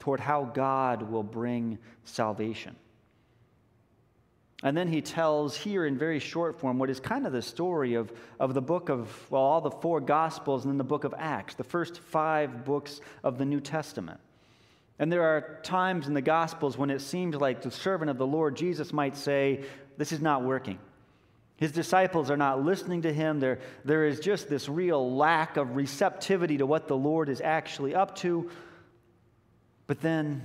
toward 0.00 0.20
how 0.20 0.44
God 0.44 1.10
will 1.10 1.22
bring 1.22 1.78
salvation. 2.04 2.76
And 4.62 4.76
then 4.76 4.88
he 4.88 5.00
tells 5.00 5.56
here 5.56 5.86
in 5.86 5.96
very 5.96 6.18
short 6.18 6.60
form 6.60 6.78
what 6.78 6.90
is 6.90 7.00
kind 7.00 7.26
of 7.26 7.32
the 7.32 7.42
story 7.42 7.94
of, 7.94 8.12
of 8.38 8.52
the 8.52 8.62
book 8.62 8.90
of, 8.90 9.30
well, 9.30 9.42
all 9.42 9.60
the 9.62 9.70
four 9.70 10.00
Gospels 10.00 10.64
and 10.64 10.72
then 10.72 10.78
the 10.78 10.84
book 10.84 11.04
of 11.04 11.14
Acts, 11.16 11.54
the 11.54 11.64
first 11.64 12.00
five 12.00 12.66
books 12.66 13.00
of 13.24 13.38
the 13.38 13.44
New 13.46 13.60
Testament. 13.60 14.20
And 14.98 15.12
there 15.12 15.22
are 15.22 15.60
times 15.62 16.06
in 16.08 16.14
the 16.14 16.22
Gospels 16.22 16.78
when 16.78 16.90
it 16.90 17.00
seems 17.00 17.34
like 17.36 17.62
the 17.62 17.70
servant 17.70 18.10
of 18.10 18.18
the 18.18 18.26
Lord 18.26 18.56
Jesus 18.56 18.92
might 18.92 19.16
say, 19.16 19.64
This 19.98 20.12
is 20.12 20.20
not 20.20 20.42
working. 20.42 20.78
His 21.56 21.72
disciples 21.72 22.30
are 22.30 22.36
not 22.36 22.62
listening 22.62 23.02
to 23.02 23.12
him. 23.12 23.40
There, 23.40 23.60
there 23.84 24.06
is 24.06 24.20
just 24.20 24.48
this 24.48 24.68
real 24.68 25.16
lack 25.16 25.56
of 25.56 25.74
receptivity 25.74 26.58
to 26.58 26.66
what 26.66 26.86
the 26.86 26.96
Lord 26.96 27.28
is 27.28 27.40
actually 27.40 27.94
up 27.94 28.14
to. 28.16 28.50
But 29.86 30.00
then, 30.00 30.44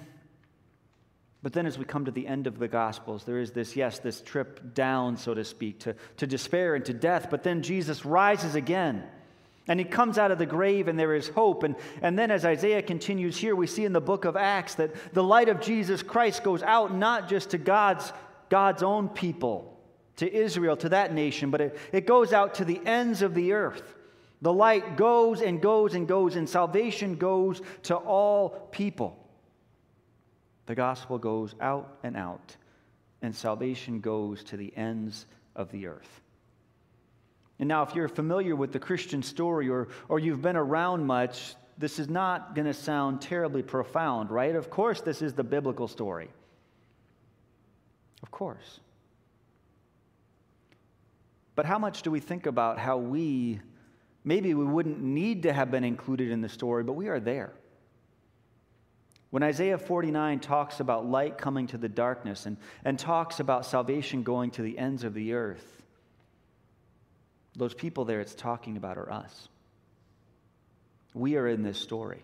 but 1.43 1.51
then 1.51 1.65
as 1.65 1.77
we 1.77 1.83
come 1.83 2.05
to 2.05 2.11
the 2.11 2.27
end 2.27 2.47
of 2.47 2.59
the 2.59 2.67
Gospels, 2.67 3.25
there 3.25 3.39
is 3.39 3.51
this, 3.51 3.75
yes, 3.75 3.99
this 3.99 4.21
trip 4.21 4.73
down, 4.73 5.17
so 5.17 5.33
to 5.33 5.43
speak, 5.43 5.79
to, 5.81 5.95
to 6.17 6.27
despair 6.27 6.75
and 6.75 6.85
to 6.85 6.93
death. 6.93 7.27
But 7.29 7.43
then 7.43 7.61
Jesus 7.61 8.05
rises 8.05 8.55
again. 8.55 9.03
And 9.67 9.79
he 9.79 9.85
comes 9.85 10.17
out 10.17 10.31
of 10.31 10.39
the 10.39 10.45
grave 10.45 10.87
and 10.87 10.97
there 10.97 11.13
is 11.13 11.29
hope. 11.29 11.63
And, 11.63 11.75
and 12.01 12.17
then, 12.17 12.31
as 12.31 12.45
Isaiah 12.45 12.81
continues 12.81 13.37
here, 13.37 13.55
we 13.55 13.67
see 13.67 13.85
in 13.85 13.93
the 13.93 14.01
book 14.01 14.25
of 14.25 14.35
Acts 14.35 14.75
that 14.75 15.13
the 15.13 15.23
light 15.23 15.49
of 15.49 15.61
Jesus 15.61 16.01
Christ 16.01 16.43
goes 16.43 16.63
out 16.63 16.93
not 16.93 17.29
just 17.29 17.51
to 17.51 17.57
God's, 17.57 18.11
God's 18.49 18.81
own 18.81 19.07
people, 19.09 19.79
to 20.17 20.33
Israel, 20.33 20.75
to 20.77 20.89
that 20.89 21.13
nation, 21.13 21.51
but 21.51 21.61
it, 21.61 21.77
it 21.91 22.07
goes 22.07 22.33
out 22.33 22.55
to 22.55 22.65
the 22.65 22.81
ends 22.85 23.21
of 23.21 23.35
the 23.35 23.53
earth. 23.53 23.95
The 24.41 24.51
light 24.51 24.97
goes 24.97 25.41
and 25.41 25.61
goes 25.61 25.93
and 25.93 26.07
goes, 26.07 26.35
and 26.35 26.49
salvation 26.49 27.15
goes 27.15 27.61
to 27.83 27.95
all 27.95 28.67
people. 28.71 29.17
The 30.65 30.75
gospel 30.75 31.19
goes 31.19 31.53
out 31.61 31.99
and 32.01 32.17
out, 32.17 32.55
and 33.21 33.35
salvation 33.35 33.99
goes 33.99 34.43
to 34.45 34.57
the 34.57 34.75
ends 34.75 35.27
of 35.55 35.71
the 35.71 35.85
earth. 35.85 36.21
And 37.61 37.67
now, 37.67 37.83
if 37.83 37.93
you're 37.93 38.07
familiar 38.07 38.55
with 38.55 38.71
the 38.71 38.79
Christian 38.79 39.21
story 39.21 39.69
or, 39.69 39.87
or 40.09 40.17
you've 40.17 40.41
been 40.41 40.55
around 40.55 41.05
much, 41.05 41.53
this 41.77 41.99
is 41.99 42.09
not 42.09 42.55
going 42.55 42.65
to 42.65 42.73
sound 42.73 43.21
terribly 43.21 43.61
profound, 43.61 44.31
right? 44.31 44.55
Of 44.55 44.71
course, 44.71 45.01
this 45.01 45.21
is 45.21 45.35
the 45.35 45.43
biblical 45.43 45.87
story. 45.87 46.31
Of 48.23 48.31
course. 48.31 48.79
But 51.53 51.67
how 51.67 51.77
much 51.77 52.01
do 52.01 52.09
we 52.09 52.19
think 52.19 52.47
about 52.47 52.79
how 52.79 52.97
we, 52.97 53.61
maybe 54.23 54.55
we 54.55 54.65
wouldn't 54.65 54.99
need 54.99 55.43
to 55.43 55.53
have 55.53 55.69
been 55.69 55.83
included 55.83 56.31
in 56.31 56.41
the 56.41 56.49
story, 56.49 56.83
but 56.83 56.93
we 56.93 57.09
are 57.09 57.19
there? 57.19 57.53
When 59.29 59.43
Isaiah 59.43 59.77
49 59.77 60.39
talks 60.39 60.79
about 60.79 61.05
light 61.05 61.37
coming 61.37 61.67
to 61.67 61.77
the 61.77 61.87
darkness 61.87 62.47
and, 62.47 62.57
and 62.83 62.97
talks 62.97 63.39
about 63.39 63.67
salvation 63.67 64.23
going 64.23 64.49
to 64.51 64.63
the 64.63 64.79
ends 64.79 65.03
of 65.03 65.13
the 65.13 65.33
earth, 65.33 65.80
those 67.55 67.73
people 67.73 68.05
there 68.05 68.21
it's 68.21 68.35
talking 68.35 68.77
about 68.77 68.97
are 68.97 69.11
us. 69.11 69.49
We 71.13 71.35
are 71.35 71.47
in 71.47 71.63
this 71.63 71.77
story. 71.77 72.23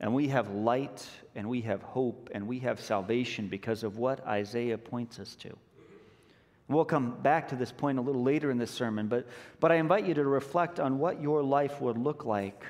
And 0.00 0.14
we 0.14 0.28
have 0.28 0.50
light 0.50 1.06
and 1.34 1.48
we 1.48 1.60
have 1.62 1.80
hope 1.82 2.28
and 2.34 2.48
we 2.48 2.58
have 2.60 2.80
salvation 2.80 3.46
because 3.46 3.84
of 3.84 3.98
what 3.98 4.26
Isaiah 4.26 4.76
points 4.76 5.20
us 5.20 5.36
to. 5.36 5.56
We'll 6.68 6.84
come 6.84 7.20
back 7.22 7.48
to 7.48 7.56
this 7.56 7.70
point 7.70 7.98
a 7.98 8.02
little 8.02 8.22
later 8.22 8.50
in 8.50 8.58
this 8.58 8.70
sermon, 8.70 9.06
but, 9.06 9.28
but 9.60 9.70
I 9.70 9.76
invite 9.76 10.06
you 10.06 10.14
to 10.14 10.24
reflect 10.24 10.80
on 10.80 10.98
what 10.98 11.20
your 11.20 11.42
life 11.42 11.80
would 11.80 11.98
look 11.98 12.24
like. 12.24 12.64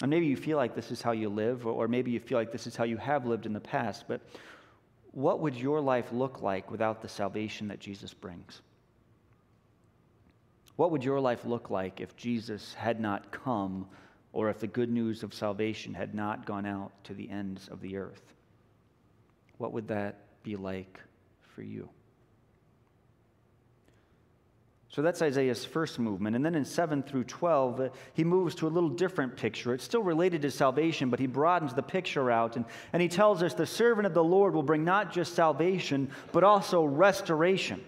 And 0.00 0.10
maybe 0.10 0.26
you 0.26 0.36
feel 0.36 0.56
like 0.56 0.74
this 0.74 0.90
is 0.90 1.02
how 1.02 1.12
you 1.12 1.28
live, 1.28 1.66
or 1.66 1.88
maybe 1.88 2.10
you 2.10 2.20
feel 2.20 2.38
like 2.38 2.52
this 2.52 2.66
is 2.66 2.76
how 2.76 2.84
you 2.84 2.96
have 2.96 3.26
lived 3.26 3.46
in 3.46 3.52
the 3.52 3.60
past, 3.60 4.04
but 4.08 4.20
what 5.12 5.40
would 5.40 5.54
your 5.54 5.80
life 5.80 6.12
look 6.12 6.42
like 6.42 6.70
without 6.70 7.02
the 7.02 7.08
salvation 7.08 7.68
that 7.68 7.78
Jesus 7.78 8.12
brings? 8.12 8.60
What 10.76 10.90
would 10.90 11.04
your 11.04 11.20
life 11.20 11.44
look 11.44 11.70
like 11.70 12.00
if 12.00 12.16
Jesus 12.16 12.74
had 12.74 13.00
not 13.00 13.30
come 13.30 13.86
or 14.32 14.50
if 14.50 14.58
the 14.58 14.66
good 14.66 14.90
news 14.90 15.22
of 15.22 15.32
salvation 15.32 15.94
had 15.94 16.14
not 16.14 16.46
gone 16.46 16.66
out 16.66 16.92
to 17.04 17.14
the 17.14 17.30
ends 17.30 17.68
of 17.68 17.80
the 17.80 17.96
earth? 17.96 18.34
What 19.58 19.72
would 19.72 19.88
that 19.88 20.42
be 20.42 20.56
like 20.56 21.00
for 21.54 21.62
you? 21.62 21.88
So 24.94 25.02
that's 25.02 25.22
Isaiah's 25.22 25.64
first 25.64 25.98
movement. 25.98 26.36
And 26.36 26.44
then 26.44 26.54
in 26.54 26.64
7 26.64 27.02
through 27.02 27.24
12, 27.24 27.80
uh, 27.80 27.88
he 28.12 28.22
moves 28.22 28.54
to 28.56 28.68
a 28.68 28.70
little 28.70 28.88
different 28.88 29.36
picture. 29.36 29.74
It's 29.74 29.82
still 29.82 30.04
related 30.04 30.42
to 30.42 30.52
salvation, 30.52 31.10
but 31.10 31.18
he 31.18 31.26
broadens 31.26 31.74
the 31.74 31.82
picture 31.82 32.30
out. 32.30 32.54
And, 32.54 32.64
and 32.92 33.02
he 33.02 33.08
tells 33.08 33.42
us 33.42 33.54
the 33.54 33.66
servant 33.66 34.06
of 34.06 34.14
the 34.14 34.22
Lord 34.22 34.54
will 34.54 34.62
bring 34.62 34.84
not 34.84 35.12
just 35.12 35.34
salvation, 35.34 36.12
but 36.30 36.44
also 36.44 36.84
restoration. 36.84 37.84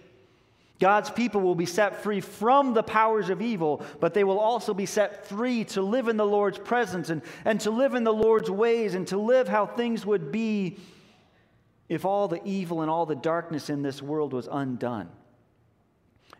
God's 0.79 1.09
people 1.09 1.41
will 1.41 1.55
be 1.55 1.65
set 1.65 2.03
free 2.03 2.21
from 2.21 2.73
the 2.73 2.83
powers 2.83 3.29
of 3.29 3.41
evil, 3.41 3.83
but 3.99 4.13
they 4.13 4.23
will 4.23 4.39
also 4.39 4.73
be 4.73 4.85
set 4.85 5.25
free 5.25 5.63
to 5.65 5.81
live 5.81 6.07
in 6.07 6.17
the 6.17 6.25
Lord's 6.25 6.59
presence 6.59 7.09
and, 7.09 7.23
and 7.45 7.59
to 7.61 7.71
live 7.71 7.95
in 7.95 8.03
the 8.03 8.13
Lord's 8.13 8.51
ways 8.51 8.93
and 8.93 9.07
to 9.07 9.17
live 9.17 9.47
how 9.47 9.65
things 9.65 10.05
would 10.05 10.31
be 10.31 10.77
if 11.89 12.05
all 12.05 12.27
the 12.27 12.43
evil 12.43 12.81
and 12.81 12.91
all 12.91 13.05
the 13.05 13.15
darkness 13.15 13.69
in 13.69 13.81
this 13.81 14.01
world 14.01 14.33
was 14.33 14.47
undone. 14.51 15.09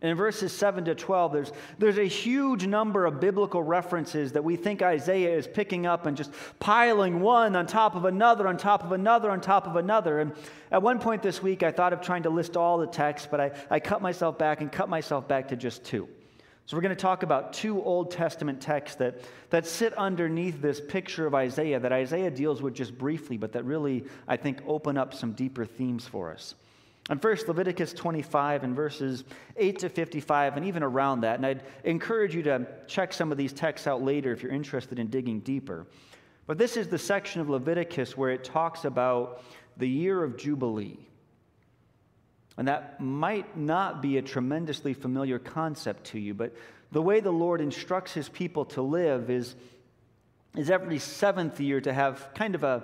And 0.02 0.12
in 0.12 0.18
verses 0.18 0.52
7 0.54 0.86
to 0.86 0.96
12, 0.96 1.34
there's, 1.34 1.52
there's 1.80 1.98
a 1.98 2.08
huge 2.08 2.68
number 2.68 3.06
of 3.06 3.20
biblical 3.20 3.64
references 3.64 4.34
that 4.34 4.44
we 4.44 4.56
think 4.56 4.84
Isaiah 4.84 5.36
is 5.36 5.48
picking 5.48 5.88
up 5.88 6.06
and 6.06 6.16
just 6.16 6.32
piling 6.60 7.20
one 7.20 7.56
on 7.56 7.66
top 7.66 7.96
of 7.96 8.06
another, 8.06 8.48
on 8.48 8.58
top 8.58 8.84
of 8.84 8.92
another, 8.92 9.32
on 9.32 9.42
top 9.42 9.66
of 9.66 9.76
another. 9.76 10.20
And 10.20 10.34
at 10.72 10.84
one 10.84 11.00
point 11.00 11.24
this 11.24 11.42
week, 11.42 11.64
I 11.64 11.72
thought 11.72 11.94
of 11.94 12.02
trying 12.02 12.24
to 12.24 12.30
list 12.30 12.56
all 12.56 12.78
the 12.78 12.86
texts, 12.86 13.28
but 13.30 13.42
I, 13.42 13.52
I 13.72 13.80
cut 13.80 14.04
myself 14.04 14.38
back 14.38 14.62
and 14.62 14.72
cut 14.72 14.88
myself 14.88 15.28
back 15.28 15.48
to 15.48 15.56
just 15.56 15.84
two. 15.84 16.08
So 16.68 16.76
we're 16.76 16.82
going 16.82 16.96
to 16.96 17.02
talk 17.02 17.24
about 17.24 17.54
two 17.54 17.82
Old 17.82 18.12
Testament 18.12 18.62
texts 18.62 18.98
that, 18.98 19.22
that 19.52 19.66
sit 19.66 19.94
underneath 19.94 20.62
this 20.62 20.82
picture 20.82 21.26
of 21.26 21.34
Isaiah 21.34 21.80
that 21.80 21.94
Isaiah 21.94 22.30
deals 22.30 22.62
with 22.62 22.76
just 22.76 22.96
briefly, 22.98 23.38
but 23.38 23.54
that 23.54 23.64
really, 23.64 24.04
I 24.28 24.36
think, 24.36 24.62
open 24.68 24.98
up 24.98 25.14
some 25.14 25.32
deeper 25.32 25.66
themes 25.66 26.06
for 26.06 26.30
us. 26.32 26.56
And 27.10 27.22
first, 27.22 27.48
Leviticus 27.48 27.94
25 27.94 28.64
and 28.64 28.76
verses 28.76 29.24
8 29.56 29.80
to 29.80 29.90
55, 29.90 30.58
and 30.58 30.66
even 30.66 30.84
around 30.84 31.22
that. 31.22 31.38
And 31.38 31.46
I'd 31.46 31.64
encourage 31.86 32.36
you 32.36 32.44
to 32.44 32.68
check 32.88 33.14
some 33.14 33.32
of 33.32 33.38
these 33.38 33.54
texts 33.54 33.88
out 33.88 34.04
later 34.04 34.34
if 34.34 34.44
you're 34.44 34.52
interested 34.52 35.00
in 35.00 35.08
digging 35.08 35.40
deeper. 35.40 35.88
But 36.48 36.58
this 36.58 36.76
is 36.76 36.88
the 36.88 36.98
section 36.98 37.40
of 37.40 37.50
Leviticus 37.50 38.18
where 38.18 38.32
it 38.32 38.44
talks 38.44 38.84
about 38.84 39.42
the 39.78 39.88
year 39.88 40.22
of 40.24 40.38
Jubilee. 40.38 40.98
And 42.58 42.68
that 42.68 43.00
might 43.00 43.56
not 43.56 44.02
be 44.02 44.18
a 44.18 44.22
tremendously 44.22 44.94
familiar 44.94 45.40
concept 45.40 46.06
to 46.06 46.20
you, 46.20 46.34
but 46.34 46.56
the 46.92 47.02
way 47.02 47.20
the 47.20 47.32
Lord 47.32 47.62
instructs 47.62 48.14
his 48.14 48.30
people 48.30 48.66
to 48.66 48.82
live 48.82 49.30
is, 49.30 49.56
is 50.56 50.70
every 50.70 51.00
seventh 51.00 51.60
year 51.60 51.80
to 51.82 51.94
have 51.94 52.30
kind 52.34 52.56
of 52.56 52.64
a, 52.64 52.84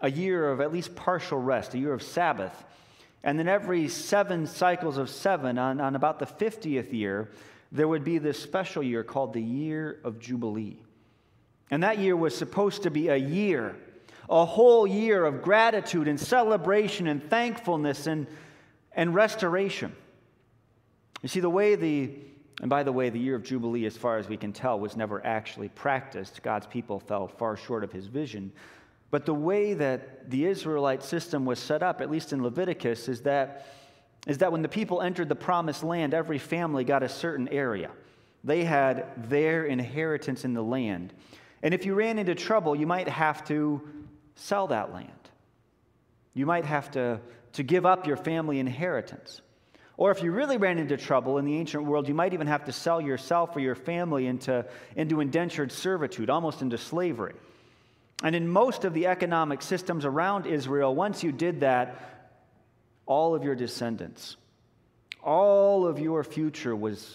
a 0.00 0.10
year 0.10 0.48
of 0.48 0.60
at 0.60 0.72
least 0.72 0.94
partial 0.94 1.38
rest, 1.38 1.74
a 1.74 1.78
year 1.78 1.92
of 1.92 2.02
Sabbath. 2.02 2.64
And 3.24 3.38
then 3.38 3.48
every 3.48 3.88
seven 3.88 4.46
cycles 4.46 4.98
of 4.98 5.08
seven, 5.08 5.56
on, 5.58 5.80
on 5.80 5.96
about 5.96 6.18
the 6.18 6.26
50th 6.26 6.92
year, 6.92 7.30
there 7.72 7.88
would 7.88 8.04
be 8.04 8.18
this 8.18 8.38
special 8.38 8.82
year 8.82 9.02
called 9.02 9.32
the 9.32 9.42
Year 9.42 9.98
of 10.04 10.20
Jubilee. 10.20 10.76
And 11.70 11.82
that 11.82 11.98
year 11.98 12.14
was 12.14 12.36
supposed 12.36 12.82
to 12.82 12.90
be 12.90 13.08
a 13.08 13.16
year, 13.16 13.76
a 14.28 14.44
whole 14.44 14.86
year 14.86 15.24
of 15.24 15.40
gratitude 15.40 16.06
and 16.06 16.20
celebration 16.20 17.06
and 17.06 17.28
thankfulness 17.30 18.06
and, 18.06 18.26
and 18.92 19.14
restoration. 19.14 19.96
You 21.22 21.30
see, 21.30 21.40
the 21.40 21.48
way 21.48 21.76
the, 21.76 22.10
and 22.60 22.68
by 22.68 22.82
the 22.82 22.92
way, 22.92 23.08
the 23.08 23.18
year 23.18 23.36
of 23.36 23.42
Jubilee, 23.42 23.86
as 23.86 23.96
far 23.96 24.18
as 24.18 24.28
we 24.28 24.36
can 24.36 24.52
tell, 24.52 24.78
was 24.78 24.96
never 24.96 25.24
actually 25.26 25.70
practiced. 25.70 26.42
God's 26.42 26.66
people 26.66 27.00
fell 27.00 27.26
far 27.26 27.56
short 27.56 27.84
of 27.84 27.90
his 27.90 28.06
vision. 28.06 28.52
But 29.14 29.26
the 29.26 29.32
way 29.32 29.74
that 29.74 30.28
the 30.28 30.44
Israelite 30.46 31.04
system 31.04 31.46
was 31.46 31.60
set 31.60 31.84
up, 31.84 32.00
at 32.00 32.10
least 32.10 32.32
in 32.32 32.42
Leviticus, 32.42 33.08
is 33.08 33.20
that, 33.20 33.64
is 34.26 34.38
that 34.38 34.50
when 34.50 34.60
the 34.60 34.68
people 34.68 35.02
entered 35.02 35.28
the 35.28 35.36
promised 35.36 35.84
land, 35.84 36.12
every 36.12 36.36
family 36.36 36.82
got 36.82 37.04
a 37.04 37.08
certain 37.08 37.46
area. 37.46 37.92
They 38.42 38.64
had 38.64 39.28
their 39.30 39.66
inheritance 39.66 40.44
in 40.44 40.52
the 40.52 40.64
land. 40.64 41.14
And 41.62 41.72
if 41.72 41.86
you 41.86 41.94
ran 41.94 42.18
into 42.18 42.34
trouble, 42.34 42.74
you 42.74 42.88
might 42.88 43.06
have 43.06 43.44
to 43.44 43.80
sell 44.34 44.66
that 44.66 44.92
land. 44.92 45.12
You 46.32 46.44
might 46.44 46.64
have 46.64 46.90
to, 46.90 47.20
to 47.52 47.62
give 47.62 47.86
up 47.86 48.08
your 48.08 48.16
family 48.16 48.58
inheritance. 48.58 49.42
Or 49.96 50.10
if 50.10 50.24
you 50.24 50.32
really 50.32 50.56
ran 50.56 50.76
into 50.80 50.96
trouble 50.96 51.38
in 51.38 51.44
the 51.44 51.56
ancient 51.56 51.84
world, 51.84 52.08
you 52.08 52.14
might 52.14 52.34
even 52.34 52.48
have 52.48 52.64
to 52.64 52.72
sell 52.72 53.00
yourself 53.00 53.54
or 53.54 53.60
your 53.60 53.76
family 53.76 54.26
into, 54.26 54.66
into 54.96 55.20
indentured 55.20 55.70
servitude, 55.70 56.30
almost 56.30 56.62
into 56.62 56.78
slavery. 56.78 57.36
And 58.22 58.34
in 58.34 58.48
most 58.48 58.84
of 58.84 58.94
the 58.94 59.06
economic 59.06 59.60
systems 59.60 60.04
around 60.04 60.46
Israel, 60.46 60.94
once 60.94 61.22
you 61.22 61.32
did 61.32 61.60
that, 61.60 62.30
all 63.06 63.34
of 63.34 63.44
your 63.44 63.54
descendants, 63.54 64.36
all 65.22 65.86
of 65.86 65.98
your 65.98 66.24
future 66.24 66.74
was, 66.74 67.14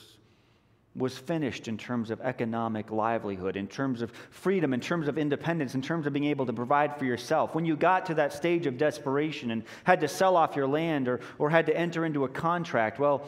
was 0.95 1.17
finished 1.17 1.67
in 1.67 1.77
terms 1.77 2.11
of 2.11 2.21
economic 2.21 2.91
livelihood, 2.91 3.55
in 3.55 3.67
terms 3.67 4.01
of 4.01 4.11
freedom, 4.29 4.73
in 4.73 4.81
terms 4.81 5.07
of 5.07 5.17
independence, 5.17 5.73
in 5.73 5.81
terms 5.81 6.05
of 6.05 6.13
being 6.13 6.25
able 6.25 6.45
to 6.45 6.53
provide 6.53 6.97
for 6.97 7.05
yourself. 7.05 7.55
When 7.55 7.65
you 7.65 7.75
got 7.75 8.07
to 8.07 8.15
that 8.15 8.33
stage 8.33 8.67
of 8.67 8.77
desperation 8.77 9.51
and 9.51 9.63
had 9.83 10.01
to 10.01 10.07
sell 10.07 10.35
off 10.35 10.55
your 10.55 10.67
land 10.67 11.07
or, 11.07 11.21
or 11.39 11.49
had 11.49 11.67
to 11.67 11.77
enter 11.77 12.05
into 12.05 12.23
a 12.23 12.29
contract, 12.29 12.99
well, 12.99 13.27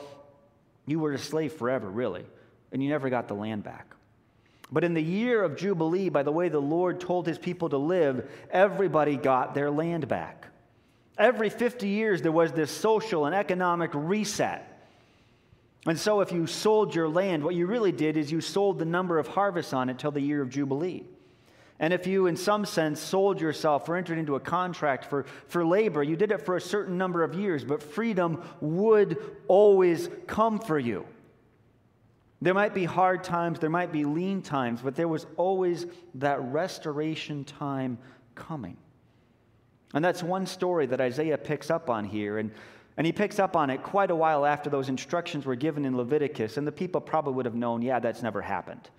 you 0.85 0.99
were 0.99 1.13
a 1.13 1.17
slave 1.17 1.53
forever, 1.53 1.89
really, 1.89 2.25
and 2.71 2.83
you 2.83 2.89
never 2.89 3.09
got 3.09 3.27
the 3.27 3.33
land 3.33 3.63
back. 3.63 3.95
But 4.71 4.83
in 4.83 4.93
the 4.93 5.03
year 5.03 5.43
of 5.43 5.57
Jubilee, 5.57 6.09
by 6.09 6.23
the 6.23 6.31
way 6.31 6.47
the 6.47 6.59
Lord 6.59 6.99
told 7.01 7.27
his 7.27 7.37
people 7.37 7.69
to 7.69 7.77
live, 7.77 8.29
everybody 8.49 9.17
got 9.17 9.53
their 9.53 9.69
land 9.69 10.07
back. 10.07 10.47
Every 11.17 11.49
50 11.49 11.87
years, 11.87 12.21
there 12.21 12.31
was 12.31 12.53
this 12.53 12.71
social 12.71 13.25
and 13.25 13.35
economic 13.35 13.91
reset. 13.93 14.67
And 15.85 15.99
so, 15.99 16.21
if 16.21 16.31
you 16.31 16.47
sold 16.47 16.95
your 16.95 17.09
land, 17.09 17.43
what 17.43 17.55
you 17.55 17.65
really 17.65 17.91
did 17.91 18.15
is 18.15 18.31
you 18.31 18.39
sold 18.39 18.79
the 18.79 18.85
number 18.85 19.17
of 19.17 19.27
harvests 19.27 19.73
on 19.73 19.89
it 19.89 19.99
till 19.99 20.11
the 20.11 20.21
year 20.21 20.41
of 20.41 20.49
Jubilee. 20.49 21.03
And 21.79 21.91
if 21.91 22.05
you, 22.05 22.27
in 22.27 22.37
some 22.37 22.65
sense, 22.65 22.99
sold 22.99 23.41
yourself 23.41 23.89
or 23.89 23.95
entered 23.95 24.19
into 24.19 24.35
a 24.35 24.39
contract 24.39 25.05
for, 25.05 25.25
for 25.47 25.65
labor, 25.65 26.03
you 26.03 26.15
did 26.15 26.31
it 26.31 26.45
for 26.45 26.55
a 26.55 26.61
certain 26.61 26.95
number 26.95 27.23
of 27.23 27.33
years, 27.33 27.65
but 27.65 27.81
freedom 27.81 28.43
would 28.61 29.17
always 29.47 30.07
come 30.27 30.59
for 30.59 30.77
you. 30.77 31.05
There 32.41 32.53
might 32.55 32.73
be 32.73 32.85
hard 32.85 33.23
times, 33.23 33.59
there 33.59 33.69
might 33.69 33.91
be 33.91 34.03
lean 34.03 34.41
times, 34.41 34.81
but 34.81 34.95
there 34.95 35.07
was 35.07 35.27
always 35.37 35.85
that 36.15 36.41
restoration 36.41 37.43
time 37.43 37.99
coming. 38.33 38.77
And 39.93 40.03
that's 40.03 40.23
one 40.23 40.47
story 40.47 40.85
that 40.87 40.99
Isaiah 40.99 41.37
picks 41.37 41.69
up 41.69 41.89
on 41.89 42.05
here. 42.05 42.39
And, 42.39 42.51
and 42.97 43.05
he 43.05 43.11
picks 43.11 43.39
up 43.39 43.55
on 43.55 43.69
it 43.69 43.83
quite 43.83 44.09
a 44.09 44.15
while 44.15 44.45
after 44.45 44.69
those 44.69 44.89
instructions 44.89 45.45
were 45.45 45.55
given 45.55 45.85
in 45.85 45.95
Leviticus. 45.95 46.57
And 46.57 46.65
the 46.65 46.71
people 46.71 47.01
probably 47.01 47.33
would 47.33 47.45
have 47.45 47.55
known, 47.55 47.81
yeah, 47.81 47.99
that's 47.99 48.23
never 48.23 48.41
happened. 48.41 48.89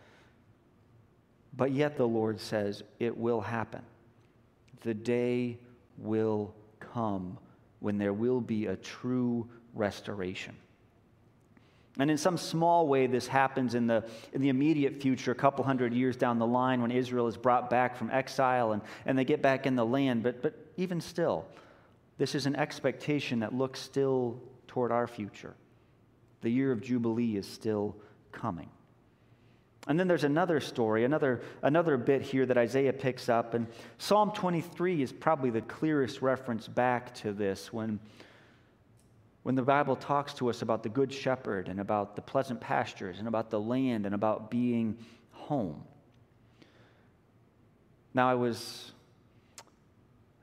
But 1.56 1.72
yet 1.72 1.96
the 1.96 2.06
Lord 2.06 2.38
says, 2.40 2.82
it 2.98 3.16
will 3.16 3.40
happen. 3.40 3.82
The 4.82 4.94
day 4.94 5.58
will 5.98 6.54
come 6.78 7.38
when 7.80 7.98
there 7.98 8.12
will 8.12 8.40
be 8.40 8.66
a 8.66 8.76
true 8.76 9.48
restoration. 9.74 10.54
And 11.98 12.10
in 12.10 12.16
some 12.16 12.38
small 12.38 12.88
way, 12.88 13.06
this 13.06 13.26
happens 13.26 13.74
in 13.74 13.86
the, 13.86 14.04
in 14.32 14.40
the 14.40 14.48
immediate 14.48 15.02
future, 15.02 15.30
a 15.30 15.34
couple 15.34 15.64
hundred 15.64 15.92
years 15.92 16.16
down 16.16 16.38
the 16.38 16.46
line, 16.46 16.80
when 16.80 16.90
Israel 16.90 17.26
is 17.26 17.36
brought 17.36 17.68
back 17.68 17.96
from 17.96 18.10
exile 18.10 18.72
and, 18.72 18.80
and 19.04 19.18
they 19.18 19.24
get 19.24 19.42
back 19.42 19.66
in 19.66 19.76
the 19.76 19.84
land. 19.84 20.22
But, 20.22 20.40
but 20.40 20.54
even 20.78 21.02
still, 21.02 21.44
this 22.16 22.34
is 22.34 22.46
an 22.46 22.56
expectation 22.56 23.40
that 23.40 23.54
looks 23.54 23.78
still 23.78 24.40
toward 24.68 24.90
our 24.90 25.06
future. 25.06 25.54
The 26.40 26.50
year 26.50 26.72
of 26.72 26.80
Jubilee 26.80 27.36
is 27.36 27.46
still 27.46 27.94
coming. 28.32 28.70
And 29.88 29.98
then 29.98 30.06
there's 30.06 30.24
another 30.24 30.60
story, 30.60 31.04
another, 31.04 31.42
another 31.60 31.96
bit 31.96 32.22
here 32.22 32.46
that 32.46 32.56
Isaiah 32.56 32.92
picks 32.92 33.28
up. 33.28 33.54
And 33.54 33.66
Psalm 33.98 34.30
23 34.32 35.02
is 35.02 35.12
probably 35.12 35.50
the 35.50 35.60
clearest 35.62 36.22
reference 36.22 36.68
back 36.68 37.14
to 37.16 37.32
this 37.32 37.72
when 37.72 37.98
when 39.42 39.54
the 39.54 39.62
Bible 39.62 39.96
talks 39.96 40.34
to 40.34 40.48
us 40.50 40.62
about 40.62 40.82
the 40.82 40.88
Good 40.88 41.12
Shepherd 41.12 41.68
and 41.68 41.80
about 41.80 42.14
the 42.14 42.22
pleasant 42.22 42.60
pastures 42.60 43.18
and 43.18 43.26
about 43.26 43.50
the 43.50 43.60
land 43.60 44.06
and 44.06 44.14
about 44.14 44.50
being 44.50 44.98
home. 45.32 45.82
Now, 48.14 48.28
I 48.28 48.34
was, 48.34 48.92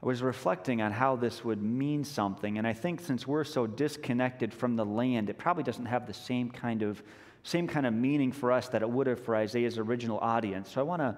I 0.04 0.06
was 0.06 0.22
reflecting 0.22 0.82
on 0.82 0.92
how 0.92 1.16
this 1.16 1.46
would 1.46 1.62
mean 1.62 2.04
something, 2.04 2.58
and 2.58 2.68
I 2.68 2.74
think 2.74 3.00
since 3.00 3.26
we're 3.26 3.44
so 3.44 3.68
disconnected 3.68 4.54
from 4.54 4.76
the 4.76 4.86
land, 4.86 5.30
it 5.30 5.38
probably 5.38 5.64
doesn't 5.64 5.86
have 5.86 6.08
the 6.08 6.14
same 6.14 6.50
kind 6.50 6.82
of, 6.82 7.02
same 7.44 7.68
kind 7.68 7.86
of 7.86 7.94
meaning 7.94 8.32
for 8.32 8.52
us 8.52 8.68
that 8.70 8.82
it 8.82 8.90
would 8.90 9.08
have 9.08 9.24
for 9.24 9.36
Isaiah's 9.36 9.78
original 9.78 10.20
audience. 10.20 10.72
So 10.72 10.82
I 10.82 10.84
want 10.84 11.02
to 11.02 11.16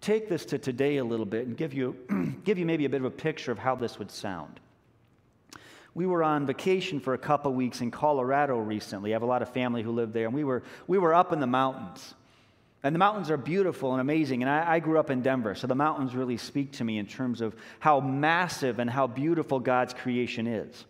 take 0.00 0.28
this 0.28 0.46
to 0.46 0.58
today 0.58 0.98
a 0.98 1.04
little 1.04 1.26
bit 1.26 1.46
and 1.46 1.56
give 1.56 1.74
you, 1.74 1.96
give 2.44 2.56
you 2.56 2.64
maybe 2.64 2.86
a 2.86 2.88
bit 2.88 3.00
of 3.00 3.06
a 3.06 3.10
picture 3.10 3.52
of 3.52 3.58
how 3.58 3.74
this 3.74 3.98
would 3.98 4.10
sound. 4.10 4.60
We 5.94 6.06
were 6.06 6.22
on 6.22 6.46
vacation 6.46 7.00
for 7.00 7.14
a 7.14 7.18
couple 7.18 7.52
weeks 7.52 7.80
in 7.80 7.90
Colorado 7.90 8.58
recently. 8.58 9.12
I 9.12 9.14
have 9.14 9.22
a 9.22 9.26
lot 9.26 9.42
of 9.42 9.52
family 9.52 9.82
who 9.82 9.90
live 9.90 10.12
there, 10.12 10.26
and 10.26 10.34
we 10.34 10.44
were, 10.44 10.62
we 10.86 10.98
were 10.98 11.14
up 11.14 11.32
in 11.32 11.40
the 11.40 11.46
mountains. 11.46 12.14
And 12.82 12.94
the 12.94 12.98
mountains 12.98 13.30
are 13.30 13.36
beautiful 13.36 13.92
and 13.92 14.00
amazing. 14.00 14.42
And 14.42 14.50
I, 14.50 14.74
I, 14.74 14.78
grew 14.78 14.98
up 14.98 15.10
in 15.10 15.20
Denver, 15.20 15.54
so 15.54 15.66
the 15.66 15.74
mountains 15.74 16.14
really 16.14 16.38
speak 16.38 16.72
to 16.72 16.84
me 16.84 16.98
in 16.98 17.06
terms 17.06 17.40
of 17.40 17.54
how 17.78 18.00
massive 18.00 18.78
and 18.78 18.88
how 18.88 19.06
beautiful 19.06 19.60
God's 19.60 19.92
creation 19.92 20.46
is. 20.46 20.86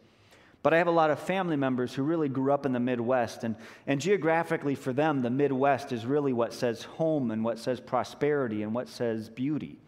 But 0.62 0.74
I 0.74 0.78
have 0.78 0.86
a 0.86 0.92
lot 0.92 1.10
of 1.10 1.18
family 1.18 1.56
members 1.56 1.94
who 1.94 2.02
really 2.02 2.28
grew 2.28 2.52
up 2.52 2.66
in 2.66 2.72
the 2.72 2.80
Midwest. 2.80 3.44
And, 3.44 3.56
and 3.86 4.00
geographically, 4.00 4.74
for 4.74 4.92
them, 4.92 5.22
the 5.22 5.30
Midwest 5.30 5.90
is 5.90 6.04
really 6.04 6.32
what 6.32 6.52
says 6.52 6.82
home 6.82 7.30
and 7.30 7.42
what 7.42 7.58
says 7.58 7.80
prosperity 7.80 8.62
and 8.62 8.74
what 8.74 8.88
says 8.88 9.30
beauty. 9.30 9.78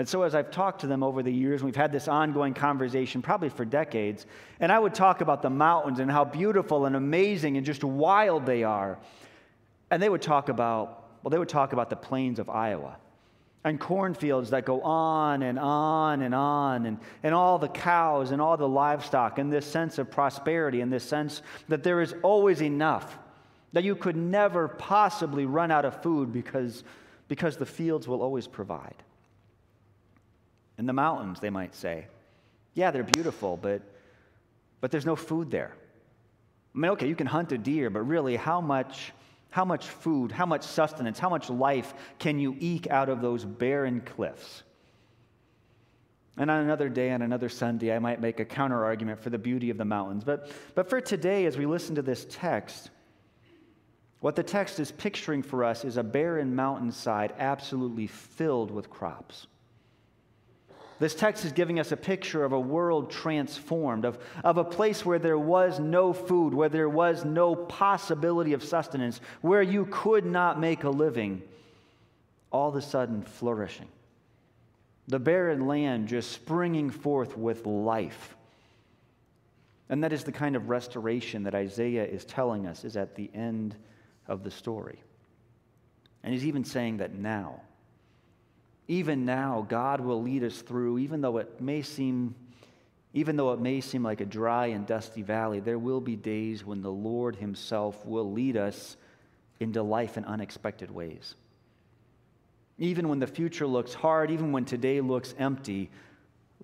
And 0.00 0.08
so, 0.08 0.22
as 0.22 0.34
I've 0.34 0.50
talked 0.50 0.80
to 0.80 0.86
them 0.86 1.02
over 1.02 1.22
the 1.22 1.30
years, 1.30 1.62
we've 1.62 1.76
had 1.76 1.92
this 1.92 2.08
ongoing 2.08 2.54
conversation 2.54 3.20
probably 3.20 3.50
for 3.50 3.66
decades, 3.66 4.24
and 4.58 4.72
I 4.72 4.78
would 4.78 4.94
talk 4.94 5.20
about 5.20 5.42
the 5.42 5.50
mountains 5.50 5.98
and 5.98 6.10
how 6.10 6.24
beautiful 6.24 6.86
and 6.86 6.96
amazing 6.96 7.58
and 7.58 7.66
just 7.66 7.84
wild 7.84 8.46
they 8.46 8.64
are. 8.64 8.98
And 9.90 10.02
they 10.02 10.08
would 10.08 10.22
talk 10.22 10.48
about 10.48 11.04
well, 11.22 11.28
they 11.28 11.36
would 11.36 11.50
talk 11.50 11.74
about 11.74 11.90
the 11.90 11.96
plains 11.96 12.38
of 12.38 12.48
Iowa 12.48 12.96
and 13.62 13.78
cornfields 13.78 14.48
that 14.48 14.64
go 14.64 14.80
on 14.80 15.42
and 15.42 15.58
on 15.58 16.22
and 16.22 16.34
on, 16.34 16.86
and, 16.86 16.98
and 17.22 17.34
all 17.34 17.58
the 17.58 17.68
cows 17.68 18.30
and 18.30 18.40
all 18.40 18.56
the 18.56 18.66
livestock, 18.66 19.38
and 19.38 19.52
this 19.52 19.66
sense 19.66 19.98
of 19.98 20.10
prosperity, 20.10 20.80
and 20.80 20.90
this 20.90 21.04
sense 21.04 21.42
that 21.68 21.82
there 21.82 22.00
is 22.00 22.14
always 22.22 22.62
enough, 22.62 23.18
that 23.74 23.84
you 23.84 23.94
could 23.94 24.16
never 24.16 24.66
possibly 24.66 25.44
run 25.44 25.70
out 25.70 25.84
of 25.84 26.02
food 26.02 26.32
because, 26.32 26.84
because 27.28 27.58
the 27.58 27.66
fields 27.66 28.08
will 28.08 28.22
always 28.22 28.46
provide. 28.46 28.94
In 30.80 30.86
the 30.86 30.94
mountains, 30.94 31.40
they 31.40 31.50
might 31.50 31.74
say, 31.74 32.06
yeah, 32.72 32.90
they're 32.90 33.02
beautiful, 33.02 33.58
but, 33.58 33.82
but 34.80 34.90
there's 34.90 35.04
no 35.04 35.14
food 35.14 35.50
there. 35.50 35.72
I 36.74 36.78
mean, 36.78 36.90
okay, 36.92 37.06
you 37.06 37.14
can 37.14 37.26
hunt 37.26 37.52
a 37.52 37.58
deer, 37.58 37.90
but 37.90 38.00
really, 38.00 38.34
how 38.34 38.62
much 38.62 39.12
how 39.50 39.64
much 39.64 39.88
food, 39.88 40.32
how 40.32 40.46
much 40.46 40.62
sustenance, 40.62 41.18
how 41.18 41.28
much 41.28 41.50
life 41.50 41.92
can 42.18 42.38
you 42.38 42.56
eke 42.60 42.86
out 42.88 43.08
of 43.08 43.20
those 43.20 43.44
barren 43.44 44.00
cliffs? 44.00 44.62
And 46.38 46.50
on 46.50 46.62
another 46.62 46.88
day, 46.88 47.10
on 47.10 47.20
another 47.20 47.48
Sunday, 47.48 47.94
I 47.94 47.98
might 47.98 48.20
make 48.20 48.40
a 48.40 48.44
counter 48.44 48.84
argument 48.84 49.20
for 49.20 49.28
the 49.28 49.38
beauty 49.38 49.68
of 49.68 49.76
the 49.76 49.84
mountains. 49.84 50.24
But, 50.24 50.50
but 50.76 50.88
for 50.88 51.00
today, 51.00 51.46
as 51.46 51.58
we 51.58 51.66
listen 51.66 51.96
to 51.96 52.02
this 52.02 52.26
text, 52.30 52.90
what 54.20 54.36
the 54.36 54.44
text 54.44 54.78
is 54.78 54.92
picturing 54.92 55.42
for 55.42 55.64
us 55.64 55.84
is 55.84 55.96
a 55.96 56.02
barren 56.04 56.54
mountainside 56.54 57.34
absolutely 57.38 58.06
filled 58.06 58.70
with 58.70 58.88
crops. 58.88 59.48
This 61.00 61.14
text 61.14 61.46
is 61.46 61.52
giving 61.52 61.80
us 61.80 61.92
a 61.92 61.96
picture 61.96 62.44
of 62.44 62.52
a 62.52 62.60
world 62.60 63.10
transformed, 63.10 64.04
of, 64.04 64.18
of 64.44 64.58
a 64.58 64.64
place 64.64 65.04
where 65.04 65.18
there 65.18 65.38
was 65.38 65.80
no 65.80 66.12
food, 66.12 66.52
where 66.52 66.68
there 66.68 66.90
was 66.90 67.24
no 67.24 67.56
possibility 67.56 68.52
of 68.52 68.62
sustenance, 68.62 69.18
where 69.40 69.62
you 69.62 69.86
could 69.86 70.26
not 70.26 70.60
make 70.60 70.84
a 70.84 70.90
living, 70.90 71.40
all 72.52 72.68
of 72.68 72.76
a 72.76 72.82
sudden 72.82 73.22
flourishing. 73.22 73.88
The 75.08 75.18
barren 75.18 75.66
land 75.66 76.06
just 76.06 76.32
springing 76.32 76.90
forth 76.90 77.34
with 77.34 77.64
life. 77.64 78.36
And 79.88 80.04
that 80.04 80.12
is 80.12 80.22
the 80.22 80.32
kind 80.32 80.54
of 80.54 80.68
restoration 80.68 81.44
that 81.44 81.54
Isaiah 81.54 82.04
is 82.04 82.26
telling 82.26 82.66
us 82.66 82.84
is 82.84 82.98
at 82.98 83.16
the 83.16 83.30
end 83.32 83.74
of 84.28 84.44
the 84.44 84.50
story. 84.50 85.02
And 86.22 86.34
he's 86.34 86.44
even 86.44 86.62
saying 86.62 86.98
that 86.98 87.14
now 87.14 87.62
even 88.90 89.24
now, 89.24 89.64
God 89.68 90.00
will 90.00 90.20
lead 90.20 90.42
us 90.42 90.62
through, 90.62 90.98
even 90.98 91.20
though 91.20 91.38
it 91.38 91.60
may 91.60 91.80
seem 91.80 92.34
even 93.12 93.36
though 93.36 93.52
it 93.52 93.60
may 93.60 93.80
seem 93.80 94.04
like 94.04 94.20
a 94.20 94.24
dry 94.24 94.66
and 94.66 94.86
dusty 94.86 95.22
valley, 95.22 95.58
there 95.58 95.80
will 95.80 96.00
be 96.00 96.14
days 96.14 96.64
when 96.64 96.80
the 96.80 96.92
Lord 96.92 97.34
Himself 97.34 98.06
will 98.06 98.30
lead 98.30 98.56
us 98.56 98.96
into 99.58 99.82
life 99.82 100.16
in 100.16 100.24
unexpected 100.24 100.92
ways. 100.92 101.34
Even 102.78 103.08
when 103.08 103.18
the 103.18 103.26
future 103.26 103.66
looks 103.66 103.94
hard, 103.94 104.30
even 104.30 104.52
when 104.52 104.64
today 104.64 105.00
looks 105.00 105.34
empty, 105.38 105.90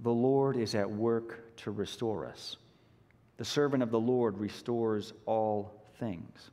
the 0.03 0.12
Lord 0.12 0.57
is 0.57 0.77
at 0.77 0.89
work 0.89 1.57
to 1.59 1.73
restore 1.73 2.27
us. 2.27 2.57
The 3.39 3.45
servant 3.45 3.83
of 3.83 3.91
the 3.91 4.01
Lord 4.01 4.39
restores 4.39 5.12
all 5.27 5.73
things. 5.99 6.51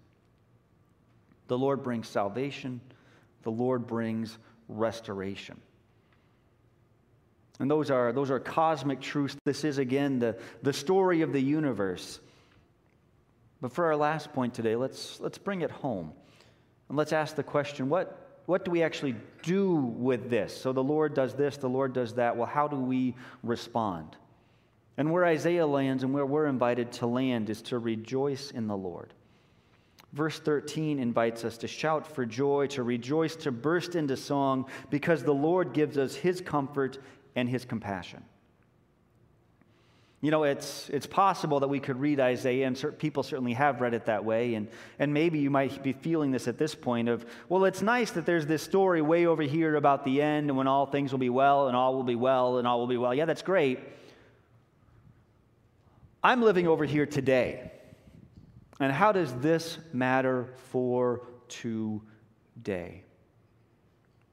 The 1.50 1.58
Lord 1.58 1.84
brings 1.84 2.08
salvation, 2.08 2.82
the 3.44 3.52
Lord 3.52 3.86
brings 3.86 4.40
restoration. 4.74 5.60
And 7.60 7.70
those 7.70 7.92
are, 7.92 8.12
those 8.12 8.32
are 8.32 8.40
cosmic 8.40 9.00
truths. 9.00 9.36
This 9.46 9.64
is, 9.64 9.78
again, 9.78 10.20
the, 10.20 10.38
the 10.64 10.74
story 10.74 11.22
of 11.22 11.32
the 11.32 11.42
universe. 11.42 12.20
But 13.62 13.72
for 13.72 13.86
our 13.86 13.96
last 13.96 14.34
point 14.34 14.54
today, 14.54 14.76
let's, 14.76 15.20
let's 15.20 15.38
bring 15.38 15.62
it 15.62 15.72
home. 15.72 16.12
And 16.90 16.98
let's 16.98 17.14
ask 17.14 17.36
the 17.36 17.44
question 17.44 17.90
what, 17.90 18.42
what 18.46 18.66
do 18.66 18.72
we 18.72 18.84
actually 18.84 19.16
do 19.42 19.74
with 19.76 20.30
this? 20.30 20.56
So 20.56 20.74
the 20.74 20.84
Lord 20.84 21.14
does 21.14 21.34
this, 21.36 21.58
the 21.58 21.70
Lord 21.70 21.94
does 21.94 22.16
that. 22.16 22.36
Well, 22.36 22.48
how 22.48 22.68
do 22.68 22.76
we 22.76 23.16
respond? 23.42 24.18
And 24.98 25.12
where 25.12 25.26
Isaiah 25.26 25.66
lands 25.66 26.04
and 26.04 26.14
where 26.14 26.26
we're 26.26 26.48
invited 26.48 26.92
to 26.94 27.08
land 27.08 27.50
is 27.50 27.62
to 27.64 27.80
rejoice 27.80 28.52
in 28.52 28.68
the 28.68 28.78
Lord. 28.78 29.14
Verse 30.14 30.40
13 30.40 31.00
invites 31.00 31.44
us 31.44 31.58
to 31.58 31.68
shout 31.68 32.06
for 32.06 32.24
joy, 32.24 32.68
to 32.68 32.84
rejoice, 32.84 33.36
to 33.38 33.52
burst 33.52 33.96
into 33.96 34.16
song, 34.16 34.68
because 34.92 35.24
the 35.24 35.34
Lord 35.34 35.74
gives 35.74 35.98
us 35.98 36.14
his 36.14 36.40
comfort 36.40 37.00
and 37.36 37.50
his 37.50 37.66
compassion. 37.66 38.24
You 40.22 40.32
know, 40.32 40.44
it's, 40.44 40.88
it's 40.90 41.08
possible 41.08 41.60
that 41.62 41.68
we 41.68 41.80
could 41.80 42.00
read 42.00 42.20
Isaiah, 42.20 42.68
and 42.68 42.98
people 43.00 43.24
certainly 43.24 43.54
have 43.54 43.82
read 43.82 43.96
it 43.96 44.06
that 44.06 44.24
way. 44.24 44.54
And, 44.54 44.70
and 45.00 45.14
maybe 45.14 45.40
you 45.40 45.50
might 45.50 45.82
be 45.84 45.94
feeling 45.94 46.32
this 46.32 46.48
at 46.48 46.60
this 46.60 46.76
point 46.76 47.10
of, 47.10 47.26
well, 47.50 47.66
it's 47.66 47.82
nice 47.82 48.12
that 48.12 48.26
there's 48.26 48.46
this 48.46 48.62
story 48.62 49.02
way 49.02 49.26
over 49.26 49.42
here 49.42 49.76
about 49.76 50.06
the 50.06 50.22
end 50.22 50.50
and 50.50 50.58
when 50.58 50.68
all 50.68 50.86
things 50.86 51.12
will 51.12 51.20
be 51.20 51.30
well, 51.30 51.68
and 51.68 51.76
all 51.76 51.94
will 51.96 52.04
be 52.04 52.16
well, 52.16 52.60
and 52.60 52.68
all 52.68 52.80
will 52.80 52.88
be 52.88 52.98
well. 52.98 53.14
Yeah, 53.14 53.26
that's 53.26 53.42
great. 53.42 53.80
I'm 56.24 56.42
living 56.42 56.68
over 56.68 56.86
here 56.86 57.08
today. 57.08 57.72
And 58.80 58.92
how 58.92 59.12
does 59.12 59.34
this 59.36 59.78
matter 59.92 60.48
for 60.72 61.28
today? 61.48 63.04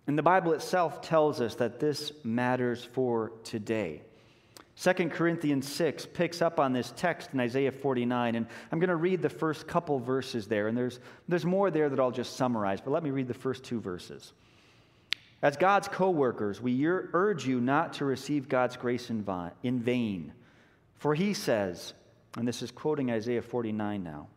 And 0.07 0.19
the 0.19 0.23
Bible 0.23 0.53
itself 0.53 1.03
tells 1.03 1.41
us 1.41 1.57
that 1.57 1.79
this 1.79 2.13
matters 2.25 2.83
for 2.83 3.33
today. 3.45 4.03
2 4.83 4.93
Corinthians 5.11 5.69
6 5.69 6.07
picks 6.07 6.41
up 6.41 6.59
on 6.59 6.73
this 6.73 6.93
text 6.97 7.31
in 7.35 7.41
Isaiah 7.41 7.71
49, 7.71 8.35
and 8.35 8.47
I'm 8.73 8.79
going 8.79 8.89
to 8.89 8.97
read 8.97 9.21
the 9.21 9.29
first 9.29 9.69
couple 9.69 9.99
verses 9.99 10.47
there, 10.47 10.69
and 10.69 10.77
there's, 10.77 11.01
there's 11.29 11.45
more 11.45 11.71
there 11.71 11.91
that 11.91 12.01
I'll 12.01 12.11
just 12.11 12.37
summarize, 12.37 12.81
but 12.81 12.91
let 12.91 13.03
me 13.03 13.11
read 13.11 13.29
the 13.29 13.35
first 13.35 13.63
two 13.63 13.79
verses. 13.79 14.33
As 15.43 15.57
God's 15.57 15.87
co 15.89 16.11
workers, 16.11 16.61
we 16.61 16.87
urge 16.87 17.47
you 17.47 17.61
not 17.61 17.95
to 17.95 18.05
receive 18.05 18.49
God's 18.49 18.77
grace 18.77 19.11
in 19.11 19.81
vain. 19.81 20.33
For 20.97 21.15
he 21.15 21.35
says, 21.35 21.95
and 22.37 22.47
this 22.47 22.63
is 22.63 22.71
quoting 22.71 23.11
Isaiah 23.11 23.43
49 23.43 24.03
now 24.03 24.29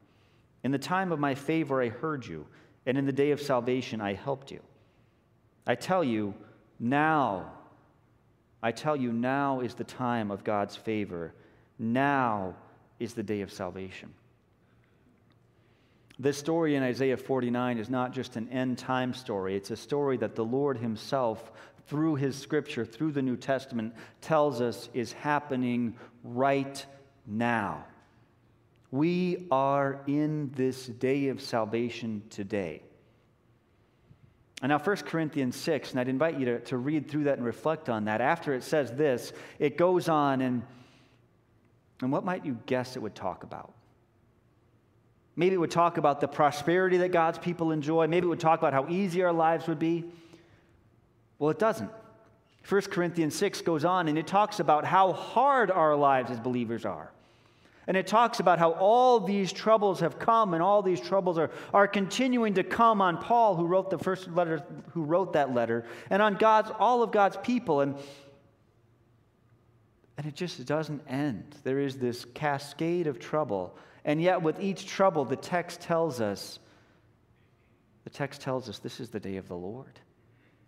In 0.63 0.71
the 0.71 0.77
time 0.77 1.11
of 1.11 1.19
my 1.19 1.35
favor 1.35 1.81
I 1.81 1.89
heard 1.89 2.25
you, 2.25 2.47
and 2.85 2.97
in 2.97 3.05
the 3.05 3.11
day 3.11 3.31
of 3.31 3.41
salvation 3.41 4.01
I 4.01 4.13
helped 4.13 4.51
you. 4.51 4.61
I 5.65 5.75
tell 5.75 6.03
you, 6.03 6.33
now, 6.79 7.51
I 8.61 8.71
tell 8.71 8.95
you, 8.95 9.13
now 9.13 9.61
is 9.61 9.75
the 9.75 9.83
time 9.83 10.31
of 10.31 10.43
God's 10.43 10.75
favor. 10.75 11.33
Now 11.79 12.55
is 12.99 13.13
the 13.13 13.23
day 13.23 13.41
of 13.41 13.51
salvation. 13.51 14.13
This 16.19 16.37
story 16.37 16.75
in 16.75 16.83
Isaiah 16.83 17.17
49 17.17 17.77
is 17.77 17.89
not 17.89 18.13
just 18.13 18.35
an 18.35 18.47
end 18.49 18.77
time 18.77 19.13
story, 19.13 19.55
it's 19.55 19.71
a 19.71 19.75
story 19.75 20.17
that 20.17 20.35
the 20.35 20.45
Lord 20.45 20.77
Himself, 20.77 21.51
through 21.87 22.15
His 22.15 22.37
scripture, 22.37 22.85
through 22.85 23.11
the 23.13 23.21
New 23.21 23.35
Testament, 23.35 23.93
tells 24.21 24.61
us 24.61 24.89
is 24.93 25.11
happening 25.13 25.95
right 26.23 26.85
now. 27.25 27.85
We 28.91 29.47
are 29.49 30.01
in 30.07 30.51
this 30.55 30.85
day 30.85 31.29
of 31.29 31.41
salvation 31.41 32.23
today. 32.29 32.83
And 34.61 34.69
now, 34.69 34.77
1 34.77 34.95
Corinthians 34.97 35.55
6, 35.57 35.91
and 35.91 35.99
I'd 35.99 36.07
invite 36.07 36.39
you 36.39 36.45
to, 36.45 36.59
to 36.61 36.77
read 36.77 37.09
through 37.09 37.25
that 37.25 37.37
and 37.37 37.45
reflect 37.45 37.89
on 37.89 38.05
that. 38.05 38.21
After 38.21 38.53
it 38.53 38.63
says 38.63 38.91
this, 38.91 39.33
it 39.59 39.77
goes 39.77 40.07
on, 40.07 40.41
and, 40.41 40.63
and 42.01 42.11
what 42.11 42.23
might 42.23 42.45
you 42.45 42.57
guess 42.65 42.95
it 42.95 43.01
would 43.01 43.15
talk 43.15 43.43
about? 43.43 43.73
Maybe 45.35 45.55
it 45.55 45.57
would 45.57 45.71
talk 45.71 45.97
about 45.97 46.21
the 46.21 46.27
prosperity 46.27 46.97
that 46.97 47.11
God's 47.11 47.39
people 47.39 47.71
enjoy. 47.71 48.07
Maybe 48.07 48.25
it 48.25 48.29
would 48.29 48.39
talk 48.39 48.59
about 48.59 48.73
how 48.73 48.87
easy 48.87 49.23
our 49.23 49.33
lives 49.33 49.67
would 49.67 49.79
be. 49.79 50.05
Well, 51.39 51.49
it 51.49 51.59
doesn't. 51.59 51.89
1 52.67 52.81
Corinthians 52.83 53.35
6 53.35 53.61
goes 53.61 53.83
on 53.83 54.07
and 54.07 54.17
it 54.17 54.27
talks 54.27 54.59
about 54.59 54.85
how 54.85 55.13
hard 55.13 55.69
our 55.69 55.95
lives 55.95 56.31
as 56.31 56.39
believers 56.39 56.85
are. 56.85 57.11
And 57.85 57.97
it 57.97 58.07
talks 58.07 58.39
about 58.39 58.59
how 58.59 58.71
all 58.71 59.19
these 59.19 59.51
troubles 59.51 59.99
have 59.99 60.17
come 60.17 60.53
and 60.53 60.63
all 60.63 60.81
these 60.81 61.01
troubles 61.01 61.37
are, 61.37 61.51
are 61.73 61.87
continuing 61.87 62.53
to 62.53 62.63
come 62.63 63.01
on 63.01 63.17
Paul, 63.17 63.55
who 63.55 63.65
wrote 63.65 63.89
the 63.89 63.97
first 63.97 64.29
letter, 64.29 64.63
who 64.91 65.03
wrote 65.03 65.33
that 65.33 65.53
letter, 65.53 65.85
and 66.09 66.21
on 66.21 66.35
God's, 66.35 66.71
all 66.79 67.03
of 67.03 67.11
God's 67.11 67.35
people. 67.43 67.81
And, 67.81 67.97
and 70.17 70.25
it 70.25 70.33
just 70.33 70.65
doesn't 70.65 71.01
end. 71.09 71.57
There 71.63 71.79
is 71.79 71.97
this 71.97 72.23
cascade 72.33 73.07
of 73.07 73.19
trouble. 73.19 73.75
And 74.05 74.21
yet, 74.21 74.41
with 74.41 74.61
each 74.61 74.85
trouble, 74.85 75.25
the 75.25 75.35
text 75.35 75.81
tells 75.81 76.21
us, 76.21 76.59
the 78.05 78.09
text 78.09 78.41
tells 78.41 78.69
us 78.69 78.79
this 78.79 79.01
is 79.01 79.09
the 79.09 79.19
day 79.19 79.35
of 79.35 79.49
the 79.49 79.55
Lord. 79.55 79.99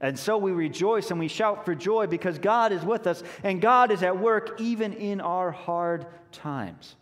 And 0.01 0.19
so 0.19 0.37
we 0.37 0.51
rejoice 0.51 1.09
and 1.11 1.19
we 1.19 1.27
shout 1.27 1.65
for 1.65 1.73
joy 1.73 2.07
because 2.07 2.37
God 2.37 2.71
is 2.71 2.83
with 2.83 3.07
us 3.07 3.23
and 3.43 3.61
God 3.61 3.91
is 3.91 4.03
at 4.03 4.19
work 4.19 4.59
even 4.59 4.93
in 4.93 5.21
our 5.21 5.51
hard 5.51 6.05
times. 6.31 6.95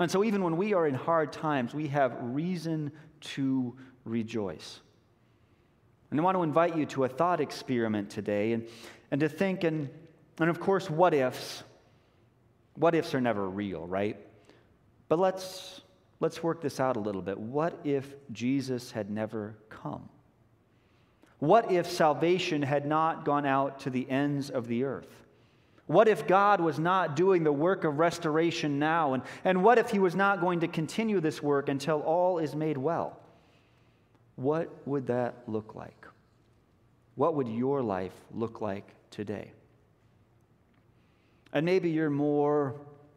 And 0.00 0.10
so, 0.10 0.24
even 0.24 0.42
when 0.42 0.56
we 0.56 0.74
are 0.74 0.88
in 0.88 0.94
hard 0.94 1.32
times, 1.32 1.72
we 1.72 1.86
have 1.88 2.16
reason 2.20 2.90
to 3.20 3.76
rejoice. 4.04 4.80
And 6.10 6.20
I 6.20 6.22
want 6.24 6.36
to 6.36 6.42
invite 6.42 6.76
you 6.76 6.84
to 6.86 7.04
a 7.04 7.08
thought 7.08 7.40
experiment 7.40 8.10
today 8.10 8.52
and, 8.52 8.66
and 9.10 9.20
to 9.20 9.28
think, 9.28 9.62
and, 9.62 9.88
and 10.40 10.50
of 10.50 10.58
course, 10.58 10.90
what 10.90 11.14
ifs. 11.14 11.62
What 12.74 12.96
ifs 12.96 13.14
are 13.14 13.20
never 13.20 13.48
real, 13.48 13.86
right? 13.86 14.18
But 15.08 15.20
let's, 15.20 15.80
let's 16.18 16.42
work 16.42 16.60
this 16.60 16.80
out 16.80 16.96
a 16.96 17.00
little 17.00 17.22
bit. 17.22 17.38
What 17.38 17.78
if 17.84 18.14
Jesus 18.32 18.90
had 18.90 19.10
never 19.10 19.56
come? 19.68 20.08
What 21.44 21.70
if 21.70 21.90
salvation 21.90 22.62
had 22.62 22.86
not 22.86 23.26
gone 23.26 23.44
out 23.44 23.80
to 23.80 23.90
the 23.90 24.08
ends 24.08 24.48
of 24.48 24.66
the 24.66 24.84
earth? 24.84 25.24
What 25.86 26.08
if 26.08 26.26
God 26.26 26.62
was 26.62 26.78
not 26.78 27.16
doing 27.16 27.44
the 27.44 27.52
work 27.52 27.84
of 27.84 27.98
restoration 27.98 28.78
now? 28.78 29.12
And, 29.12 29.22
and 29.44 29.62
what 29.62 29.76
if 29.76 29.90
He 29.90 29.98
was 29.98 30.14
not 30.14 30.40
going 30.40 30.60
to 30.60 30.68
continue 30.68 31.20
this 31.20 31.42
work 31.42 31.68
until 31.68 32.00
all 32.00 32.38
is 32.38 32.56
made 32.56 32.78
well? 32.78 33.20
What 34.36 34.70
would 34.86 35.08
that 35.08 35.34
look 35.46 35.74
like? 35.74 36.06
What 37.14 37.34
would 37.34 37.48
your 37.48 37.82
life 37.82 38.14
look 38.32 38.62
like 38.62 38.88
today? 39.10 39.52
And 41.52 41.66
maybe 41.66 41.90
you're 41.90 42.08
more 42.08 42.74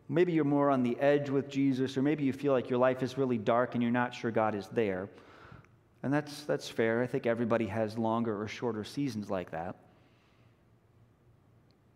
maybe 0.10 0.34
you're 0.34 0.46
more 0.46 0.70
on 0.70 0.84
the 0.84 0.98
edge 1.00 1.30
with 1.30 1.50
Jesus 1.50 1.98
or 1.98 2.02
maybe 2.02 2.24
you 2.24 2.32
feel 2.32 2.54
like 2.54 2.70
your 2.70 2.80
life 2.80 3.04
is 3.04 3.18
really 3.18 3.38
dark 3.38 3.74
and 3.74 3.84
you're 3.84 3.92
not 3.92 4.14
sure 4.14 4.32
God 4.32 4.54
is 4.54 4.68
there. 4.68 5.10
And 6.04 6.14
that's 6.14 6.44
that's 6.46 6.70
fair. 6.70 7.02
I 7.02 7.08
think 7.08 7.26
everybody 7.26 7.68
has 7.68 7.98
longer 7.98 8.42
or 8.42 8.48
shorter 8.48 8.84
seasons 8.84 9.30
like 9.30 9.52
that. 9.52 9.76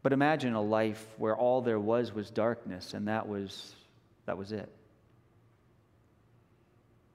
But 0.04 0.14
imagine 0.14 0.54
a 0.54 0.62
life 0.62 1.06
where 1.18 1.36
all 1.36 1.62
there 1.62 1.80
was 1.80 2.14
was 2.14 2.32
darkness 2.32 2.94
and 2.94 3.08
that 3.08 3.28
was, 3.28 3.76
that 4.26 4.38
was 4.38 4.52
it. 4.52 4.70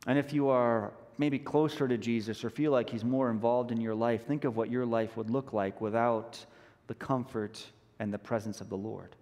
And 0.06 0.18
if 0.18 0.32
you 0.32 0.50
are 0.50 0.92
maybe 1.18 1.38
closer 1.38 1.88
to 1.88 1.98
Jesus 1.98 2.44
or 2.44 2.50
feel 2.50 2.70
like 2.70 2.90
he's 2.90 3.04
more 3.04 3.30
involved 3.30 3.72
in 3.72 3.80
your 3.80 3.94
life, 3.94 4.26
think 4.26 4.44
of 4.44 4.56
what 4.56 4.70
your 4.70 4.86
life 4.86 5.16
would 5.16 5.30
look 5.30 5.52
like 5.52 5.80
without 5.80 6.44
the 6.86 6.94
comfort 6.94 7.64
and 7.98 8.14
the 8.14 8.18
presence 8.18 8.60
of 8.60 8.68
the 8.68 8.76
Lord. 8.76 9.16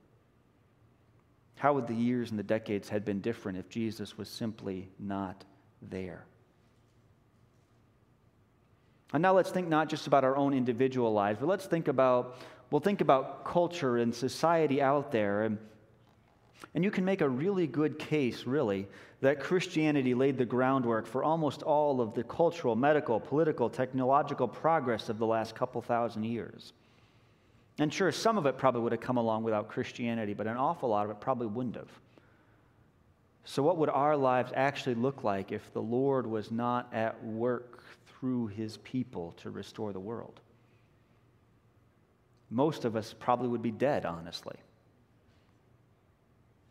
How 1.57 1.73
would 1.73 1.87
the 1.87 1.95
years 1.95 2.31
and 2.31 2.39
the 2.39 2.43
decades 2.43 2.91
had 2.91 3.05
been 3.07 3.21
different 3.21 3.57
if 3.57 3.71
Jesus 3.71 4.19
was 4.19 4.29
simply 4.29 4.91
not 4.99 5.45
there? 5.81 6.27
And 9.15 9.23
now 9.23 9.33
let's 9.33 9.51
think 9.51 9.69
not 9.69 9.89
just 9.89 10.07
about 10.07 10.25
our 10.25 10.37
own 10.37 10.53
individual 10.53 11.13
lives, 11.13 11.39
but 11.41 11.49
let's 11.49 11.67
think 11.67 11.89
about 11.89 12.37
well, 12.71 12.81
think 12.81 13.01
about 13.01 13.45
culture 13.45 13.99
and 13.99 14.13
society 14.13 14.83
out 14.83 15.13
there. 15.13 15.43
And, 15.43 15.59
and 16.75 16.83
you 16.83 16.91
can 16.91 17.05
make 17.05 17.21
a 17.21 17.29
really 17.29 17.69
good 17.69 18.01
case, 18.01 18.47
really, 18.47 18.89
that 19.21 19.39
Christianity 19.39 20.13
laid 20.13 20.39
the 20.39 20.45
groundwork 20.45 21.07
for 21.07 21.23
almost 21.23 21.63
all 21.63 22.01
of 22.01 22.15
the 22.15 22.25
cultural, 22.25 22.75
medical, 22.75 23.21
political, 23.21 23.71
technological 23.71 24.49
progress 24.49 25.09
of 25.09 25.19
the 25.19 25.27
last 25.27 25.55
couple 25.55 25.81
thousand 25.83 26.25
years. 26.25 26.73
And 27.79 27.95
sure, 27.95 28.11
some 28.11 28.39
of 28.39 28.47
it 28.47 28.59
probably 28.59 28.81
would 28.81 28.93
have 28.93 29.01
come 29.01 29.19
along 29.19 29.45
without 29.45 29.69
Christianity, 29.69 30.35
but 30.35 30.49
an 30.49 30.57
awful 30.57 30.89
lot 30.89 31.05
of 31.05 31.13
it 31.13 31.21
probably 31.21 31.47
wouldn't 31.47 31.77
have. 31.77 31.91
So, 33.45 33.63
what 33.63 33.77
would 33.77 33.91
our 33.91 34.17
lives 34.17 34.53
actually 34.57 34.97
look 34.97 35.23
like 35.23 35.53
if 35.53 35.73
the 35.73 35.83
Lord 35.83 36.27
was 36.27 36.51
not 36.51 36.93
at 36.93 37.23
work 37.25 37.85
through 38.25 38.47
his 38.47 38.79
people 38.79 39.33
to 39.33 39.51
restore 39.51 39.93
the 39.93 40.01
world? 40.01 40.41
most 42.55 42.85
of 42.85 42.95
us 42.95 43.15
probably 43.19 43.49
would 43.49 43.63
be 43.63 43.73
dead, 43.73 44.07
honestly. 44.07 44.57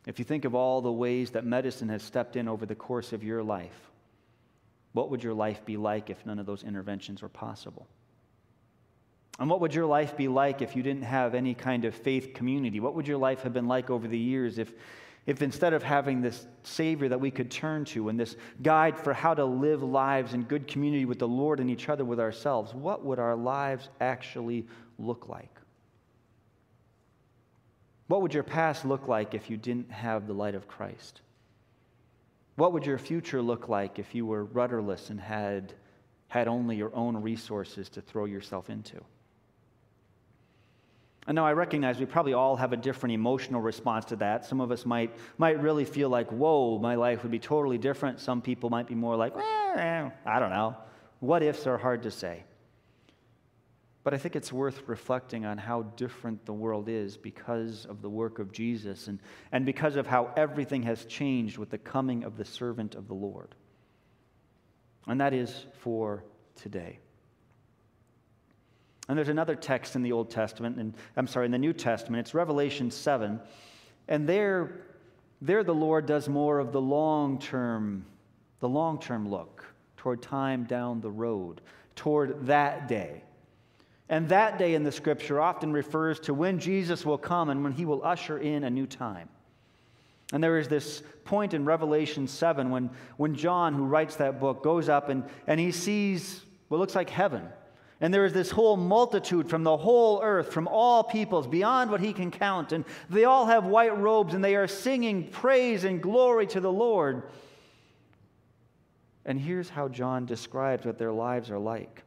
If 0.08 0.18
you 0.18 0.26
think 0.26 0.46
of 0.46 0.56
all 0.56 0.82
the 0.82 0.92
ways 0.92 1.32
that 1.32 1.46
medicine 1.46 1.89
has 1.89 2.02
stepped 2.02 2.38
in 2.38 2.48
over 2.48 2.66
the 2.66 2.76
course 2.76 3.12
of 3.12 3.24
your 3.24 3.44
life, 3.44 3.92
what 4.94 5.10
would 5.10 5.24
your 5.24 5.34
life 5.34 5.66
be 5.66 5.76
like 5.76 6.10
if 6.10 6.26
none 6.26 6.39
of 6.39 6.46
those 6.46 6.63
interventions 6.63 7.22
were 7.22 7.30
possible? 7.30 7.86
And 9.39 9.50
what 9.50 9.60
would 9.60 9.76
your 9.76 9.86
life 9.86 10.16
be 10.16 10.30
like 10.30 10.62
if 10.62 10.76
you 10.76 10.84
didn't 10.84 11.04
have 11.04 11.36
any 11.36 11.54
kind 11.54 11.84
of 11.84 11.94
faith 11.94 12.34
community? 12.34 12.80
What 12.80 12.96
would 12.96 13.08
your 13.08 13.18
life 13.18 13.42
have 13.42 13.54
been 13.54 13.68
like 13.68 13.89
over 13.89 14.08
the 14.08 14.18
years 14.18 14.60
if, 14.60 14.72
if 15.25 15.41
instead 15.41 15.73
of 15.73 15.83
having 15.83 16.21
this 16.21 16.45
Savior 16.63 17.09
that 17.09 17.19
we 17.19 17.31
could 17.31 17.49
turn 17.49 17.86
to 17.86 18.09
and 18.09 18.19
this 18.19 18.36
guide 18.62 18.97
for 18.97 19.13
how 19.13 19.33
to 19.33 19.45
live 19.45 19.81
lives 19.81 20.33
in 20.33 20.43
good 20.43 20.67
community 20.67 21.05
with 21.05 21.19
the 21.19 21.27
Lord 21.27 21.59
and 21.59 21.69
each 21.69 21.88
other 21.88 22.03
with 22.03 22.19
ourselves, 22.19 22.73
what 22.73 23.05
would 23.05 23.19
our 23.19 23.36
lives 23.36 23.89
actually 24.01 24.67
look 24.99 25.29
like? 25.29 25.49
What 28.07 28.21
would 28.21 28.33
your 28.33 28.43
past 28.43 28.83
look 28.83 29.07
like 29.07 29.33
if 29.33 29.49
you 29.49 29.55
didn't 29.55 29.91
have 29.91 30.27
the 30.27 30.33
light 30.33 30.55
of 30.55 30.67
Christ? 30.67 31.21
What 32.55 32.73
would 32.73 32.86
your 32.86 32.97
future 32.97 33.41
look 33.41 33.69
like 33.69 33.99
if 33.99 34.13
you 34.13 34.25
were 34.25 34.43
rudderless 34.43 35.09
and 35.09 35.19
had, 35.19 35.73
had 36.27 36.49
only 36.49 36.75
your 36.75 36.93
own 36.93 37.15
resources 37.21 37.89
to 37.89 38.01
throw 38.01 38.25
yourself 38.25 38.69
into? 38.69 39.01
And 41.25 41.36
now 41.36 41.45
I 41.45 41.53
recognize 41.53 41.99
we 41.99 42.05
probably 42.05 42.33
all 42.33 42.57
have 42.57 42.73
a 42.73 42.77
different 42.77 43.13
emotional 43.13 43.62
response 43.62 44.05
to 44.05 44.17
that. 44.17 44.45
Some 44.45 44.59
of 44.59 44.71
us 44.71 44.86
might, 44.86 45.15
might 45.38 45.62
really 45.62 45.86
feel 45.86 46.09
like, 46.09 46.29
whoa, 46.31 46.79
my 46.79 46.95
life 46.95 47.23
would 47.23 47.31
be 47.31 47.39
totally 47.39 47.77
different. 47.77 48.19
Some 48.19 48.41
people 48.41 48.69
might 48.69 48.88
be 48.88 48.95
more 48.95 49.15
like, 49.15 49.33
I 50.25 50.39
don't 50.39 50.49
know. 50.49 50.75
What 51.19 51.41
ifs 51.41 51.65
are 51.65 51.77
hard 51.77 52.03
to 52.03 52.12
say. 52.12 52.43
But 54.03 54.13
I 54.13 54.17
think 54.17 54.36
it's 54.36 54.51
worth 54.51 54.81
reflecting 54.88 55.45
on 55.45 55.57
how 55.57 55.83
different 55.95 56.45
the 56.45 56.51
world 56.51 56.89
is 56.89 57.15
because 57.15 57.86
of 57.86 58.01
the 58.01 58.09
work 58.09 58.39
of 58.39 58.51
Jesus 58.51 59.07
and, 59.07 59.19
and 59.53 59.65
because 59.65 59.95
of 59.95 60.05
how 60.05 60.33
everything 60.36 60.83
has 60.83 61.05
changed 61.05 61.57
with 61.57 61.69
the 61.69 61.77
coming 61.77 62.25
of 62.25 62.36
the 62.36 62.43
servant 62.43 62.95
of 62.95 63.07
the 63.07 63.13
Lord. 63.13 63.55
And 65.07 65.21
that 65.21 65.33
is 65.33 65.67
for 65.79 66.25
today. 66.55 66.99
And 69.08 69.18
there's 69.18 69.30
another 69.30 69.56
text 69.56 69.96
in 69.96 70.02
the 70.02 70.12
Old 70.12 70.30
Testament, 70.30 70.78
and 70.78 70.94
I'm 71.18 71.28
sorry, 71.28 71.46
in 71.46 71.52
the 71.52 71.58
New 71.58 71.74
Testament, 71.74 72.26
it's 72.26 72.34
Revelation 72.34 72.89
7. 72.89 73.39
And 74.08 74.28
there, 74.28 74.82
there 75.42 75.63
the 75.63 75.74
Lord 75.74 76.06
does 76.06 76.30
more 76.30 76.60
of 76.60 76.72
the 76.72 76.82
long 76.82 77.39
term, 77.39 78.06
the 78.60 78.70
long 78.70 79.00
term 79.00 79.30
look 79.30 79.66
toward 79.98 80.22
time 80.22 80.63
down 80.63 81.02
the 81.02 81.12
road, 81.12 81.62
toward 81.96 82.46
that 82.48 82.88
day 82.88 83.24
and 84.10 84.30
that 84.30 84.58
day 84.58 84.76
in 84.76 84.84
the 84.84 84.92
scripture 84.92 85.42
often 85.42 85.72
refers 85.74 86.20
to 86.22 86.34
when 86.34 86.60
Jesus 86.60 87.06
will 87.06 87.18
come 87.18 87.50
and 87.50 87.63
when 87.63 87.72
he 87.72 87.86
will 87.86 88.04
usher 88.04 88.38
in 88.38 88.63
a 88.63 88.70
new 88.70 88.86
time. 88.86 89.30
And 90.32 90.44
there 90.44 90.58
is 90.58 90.68
this 90.68 91.02
point 91.26 91.54
in 91.54 91.66
Revelation 91.66 92.28
7 92.28 92.70
when, 92.70 92.89
when 93.18 93.36
John, 93.36 93.74
who 93.74 93.86
writes 93.86 94.18
that 94.18 94.39
book, 94.39 94.63
goes 94.63 94.89
up 94.89 95.10
and, 95.10 95.24
and 95.48 95.60
he 95.60 95.72
sees 95.72 96.42
what 96.68 96.80
looks 96.80 96.96
like 96.96 97.10
heaven. 97.10 97.48
And 98.04 98.13
there 98.13 98.26
is 98.26 98.34
this 98.34 98.52
whole 98.52 98.76
multitude 98.76 99.50
from 99.50 99.63
the 99.63 99.78
whole 99.78 100.22
earth, 100.22 100.52
from 100.52 100.68
all 100.68 101.06
peoples, 101.06 101.48
beyond 101.48 101.89
what 101.89 102.02
he 102.02 102.12
can 102.12 102.32
count. 102.32 102.74
And 102.74 102.84
they 103.10 103.24
all 103.24 103.46
have 103.46 103.63
white 103.63 103.98
robes 103.98 104.34
and 104.34 104.44
they 104.44 104.58
are 104.58 104.68
singing 104.68 105.30
praise 105.30 105.86
and 105.86 106.04
glory 106.04 106.46
to 106.48 106.60
the 106.60 106.72
Lord. 106.72 107.24
And 109.26 109.39
here's 109.39 109.70
how 109.70 109.88
John 109.88 110.26
describes 110.26 110.86
what 110.86 110.98
their 110.98 111.13
lives 111.13 111.50
are 111.50 111.58
like. 111.58 112.04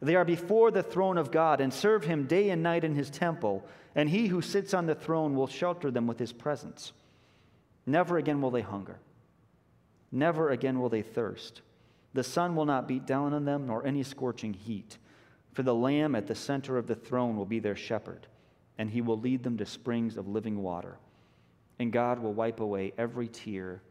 They 0.00 0.16
are 0.16 0.24
before 0.24 0.72
the 0.72 0.82
throne 0.82 1.16
of 1.16 1.30
God 1.30 1.60
and 1.60 1.72
serve 1.72 2.02
him 2.02 2.26
day 2.26 2.50
and 2.50 2.60
night 2.60 2.82
in 2.82 2.96
his 2.96 3.08
temple, 3.08 3.64
and 3.94 4.10
he 4.10 4.26
who 4.26 4.42
sits 4.42 4.74
on 4.74 4.86
the 4.86 4.96
throne 4.96 5.36
will 5.36 5.46
shelter 5.46 5.92
them 5.92 6.08
with 6.08 6.18
his 6.18 6.32
presence. 6.32 6.92
Never 7.86 8.18
again 8.18 8.40
will 8.40 8.50
they 8.50 8.62
hunger. 8.62 8.98
Never 10.10 10.50
again 10.50 10.80
will 10.80 10.88
they 10.88 11.02
thirst. 11.02 11.60
The 12.12 12.24
sun 12.24 12.56
will 12.56 12.66
not 12.66 12.88
beat 12.88 13.06
down 13.06 13.32
on 13.32 13.44
them, 13.44 13.68
nor 13.68 13.86
any 13.86 14.02
scorching 14.02 14.52
heat. 14.52 14.98
For 15.52 15.62
the 15.62 15.74
Lamb 15.74 16.14
at 16.14 16.26
the 16.26 16.34
center 16.34 16.78
of 16.78 16.86
the 16.86 16.94
throne 16.94 17.36
will 17.36 17.46
be 17.46 17.58
their 17.58 17.76
shepherd, 17.76 18.26
and 18.78 18.90
he 18.90 19.00
will 19.00 19.18
lead 19.18 19.42
them 19.42 19.58
to 19.58 19.66
springs 19.66 20.16
of 20.16 20.28
living 20.28 20.62
water. 20.62 20.98
And 21.78 21.92
God 21.92 22.18
will 22.18 22.32
wipe 22.32 22.60
away 22.60 22.92
every 22.96 23.28
tear 23.28 23.82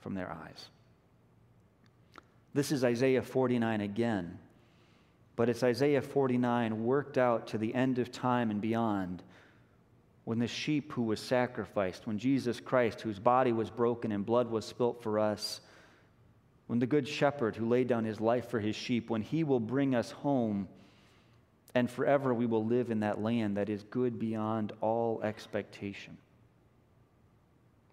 from 0.00 0.14
their 0.14 0.30
eyes. 0.30 0.68
This 2.52 2.72
is 2.72 2.84
Isaiah 2.84 3.22
49 3.22 3.80
again 3.80 4.38
but 5.40 5.48
it's 5.48 5.62
Isaiah 5.62 6.02
49 6.02 6.84
worked 6.84 7.16
out 7.16 7.46
to 7.46 7.56
the 7.56 7.74
end 7.74 7.98
of 7.98 8.12
time 8.12 8.50
and 8.50 8.60
beyond. 8.60 9.22
When 10.24 10.38
the 10.38 10.46
sheep 10.46 10.92
who 10.92 11.04
was 11.04 11.18
sacrificed, 11.18 12.06
when 12.06 12.18
Jesus 12.18 12.60
Christ, 12.60 13.00
whose 13.00 13.18
body 13.18 13.50
was 13.50 13.70
broken 13.70 14.12
and 14.12 14.26
blood 14.26 14.50
was 14.50 14.66
spilt 14.66 15.02
for 15.02 15.18
us, 15.18 15.62
when 16.66 16.78
the 16.78 16.86
good 16.86 17.08
shepherd 17.08 17.56
who 17.56 17.70
laid 17.70 17.88
down 17.88 18.04
his 18.04 18.20
life 18.20 18.50
for 18.50 18.60
his 18.60 18.76
sheep, 18.76 19.08
when 19.08 19.22
he 19.22 19.42
will 19.42 19.60
bring 19.60 19.94
us 19.94 20.10
home, 20.10 20.68
and 21.74 21.90
forever 21.90 22.34
we 22.34 22.46
will 22.46 22.64
live 22.64 22.90
in 22.90 23.00
that 23.00 23.20
land 23.20 23.56
that 23.56 23.68
is 23.68 23.82
good 23.84 24.18
beyond 24.18 24.72
all 24.80 25.20
expectation. 25.22 26.16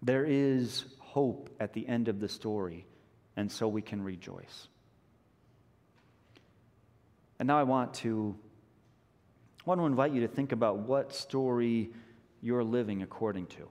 There 0.02 0.24
is 0.24 0.84
hope 0.98 1.50
at 1.60 1.72
the 1.72 1.86
end 1.86 2.08
of 2.08 2.20
the 2.20 2.28
story, 2.28 2.86
and 3.36 3.50
so 3.50 3.68
we 3.68 3.82
can 3.82 4.02
rejoice. 4.02 4.68
And 7.38 7.46
now 7.46 7.58
I 7.58 7.62
want 7.62 7.94
to, 7.94 8.36
I 9.60 9.62
want 9.70 9.80
to 9.80 9.86
invite 9.86 10.12
you 10.12 10.22
to 10.22 10.28
think 10.28 10.52
about 10.52 10.78
what 10.78 11.14
story 11.14 11.90
you're 12.40 12.64
living 12.64 13.02
according 13.02 13.46
to. 13.46 13.68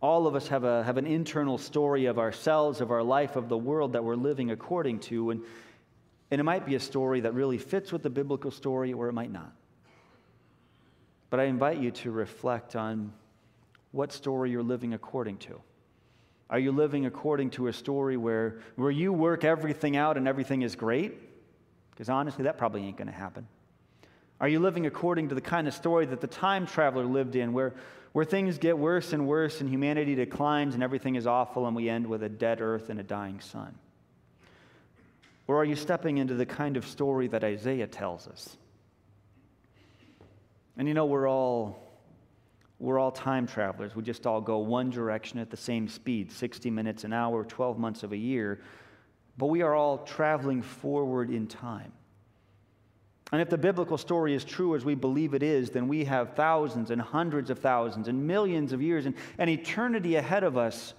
All 0.00 0.28
of 0.28 0.36
us 0.36 0.46
have, 0.48 0.62
a, 0.62 0.84
have 0.84 0.96
an 0.96 1.06
internal 1.06 1.58
story 1.58 2.06
of 2.06 2.20
ourselves, 2.20 2.80
of 2.80 2.92
our 2.92 3.02
life, 3.02 3.34
of 3.34 3.48
the 3.48 3.58
world 3.58 3.94
that 3.94 4.04
we're 4.04 4.14
living 4.14 4.52
according 4.52 5.00
to. 5.00 5.30
And, 5.30 5.42
and 6.30 6.40
it 6.40 6.44
might 6.44 6.66
be 6.66 6.74
a 6.74 6.80
story 6.80 7.20
that 7.20 7.34
really 7.34 7.58
fits 7.58 7.92
with 7.92 8.02
the 8.02 8.10
biblical 8.10 8.50
story, 8.50 8.92
or 8.92 9.08
it 9.08 9.12
might 9.12 9.32
not. 9.32 9.52
But 11.30 11.40
I 11.40 11.44
invite 11.44 11.78
you 11.78 11.90
to 11.90 12.10
reflect 12.10 12.76
on 12.76 13.12
what 13.92 14.12
story 14.12 14.50
you're 14.50 14.62
living 14.62 14.94
according 14.94 15.38
to. 15.38 15.60
Are 16.50 16.58
you 16.58 16.72
living 16.72 17.06
according 17.06 17.50
to 17.50 17.66
a 17.66 17.72
story 17.72 18.16
where, 18.16 18.60
where 18.76 18.90
you 18.90 19.12
work 19.12 19.44
everything 19.44 19.96
out 19.96 20.16
and 20.16 20.26
everything 20.26 20.62
is 20.62 20.76
great? 20.76 21.14
Because 21.90 22.08
honestly, 22.08 22.44
that 22.44 22.56
probably 22.56 22.84
ain't 22.84 22.96
going 22.96 23.08
to 23.08 23.14
happen. 23.14 23.46
Are 24.40 24.48
you 24.48 24.60
living 24.60 24.86
according 24.86 25.28
to 25.30 25.34
the 25.34 25.40
kind 25.40 25.66
of 25.66 25.74
story 25.74 26.06
that 26.06 26.20
the 26.20 26.26
time 26.26 26.66
traveler 26.66 27.04
lived 27.04 27.36
in, 27.36 27.52
where, 27.52 27.74
where 28.12 28.24
things 28.24 28.56
get 28.56 28.78
worse 28.78 29.12
and 29.12 29.26
worse 29.26 29.60
and 29.60 29.68
humanity 29.68 30.14
declines 30.14 30.74
and 30.74 30.82
everything 30.82 31.16
is 31.16 31.26
awful 31.26 31.66
and 31.66 31.74
we 31.74 31.88
end 31.88 32.06
with 32.06 32.22
a 32.22 32.28
dead 32.28 32.60
earth 32.60 32.88
and 32.88 33.00
a 33.00 33.02
dying 33.02 33.40
sun? 33.40 33.74
Or 35.48 35.56
are 35.56 35.64
you 35.64 35.74
stepping 35.74 36.18
into 36.18 36.34
the 36.34 36.46
kind 36.46 36.76
of 36.76 36.86
story 36.86 37.26
that 37.28 37.42
Isaiah 37.42 37.88
tells 37.88 38.28
us? 38.28 38.56
And 40.76 40.86
you 40.86 40.94
know, 40.94 41.06
we're 41.06 41.28
all, 41.28 41.82
we're 42.78 43.00
all 43.00 43.10
time 43.10 43.48
travelers. 43.48 43.96
We 43.96 44.04
just 44.04 44.24
all 44.28 44.40
go 44.40 44.58
one 44.58 44.90
direction 44.90 45.40
at 45.40 45.50
the 45.50 45.56
same 45.56 45.88
speed 45.88 46.30
60 46.30 46.70
minutes 46.70 47.02
an 47.02 47.12
hour, 47.12 47.44
12 47.44 47.78
months 47.78 48.04
of 48.04 48.12
a 48.12 48.16
year 48.16 48.60
but 49.38 49.46
we 49.46 49.62
are 49.62 49.74
all 49.74 49.98
traveling 49.98 50.60
forward 50.60 51.30
in 51.30 51.46
time. 51.46 51.92
And 53.30 53.40
if 53.40 53.48
the 53.48 53.58
biblical 53.58 53.96
story 53.96 54.34
is 54.34 54.44
true 54.44 54.74
as 54.74 54.84
we 54.84 54.94
believe 54.94 55.32
it 55.32 55.42
is, 55.42 55.70
then 55.70 55.86
we 55.86 56.04
have 56.04 56.34
thousands 56.34 56.90
and 56.90 57.00
hundreds 57.00 57.48
of 57.50 57.60
thousands 57.60 58.08
and 58.08 58.26
millions 58.26 58.72
of 58.72 58.82
years 58.82 59.06
and, 59.06 59.14
and 59.38 59.48
eternity 59.48 60.16
ahead 60.16 60.42
of 60.42 60.56
us 60.56 60.94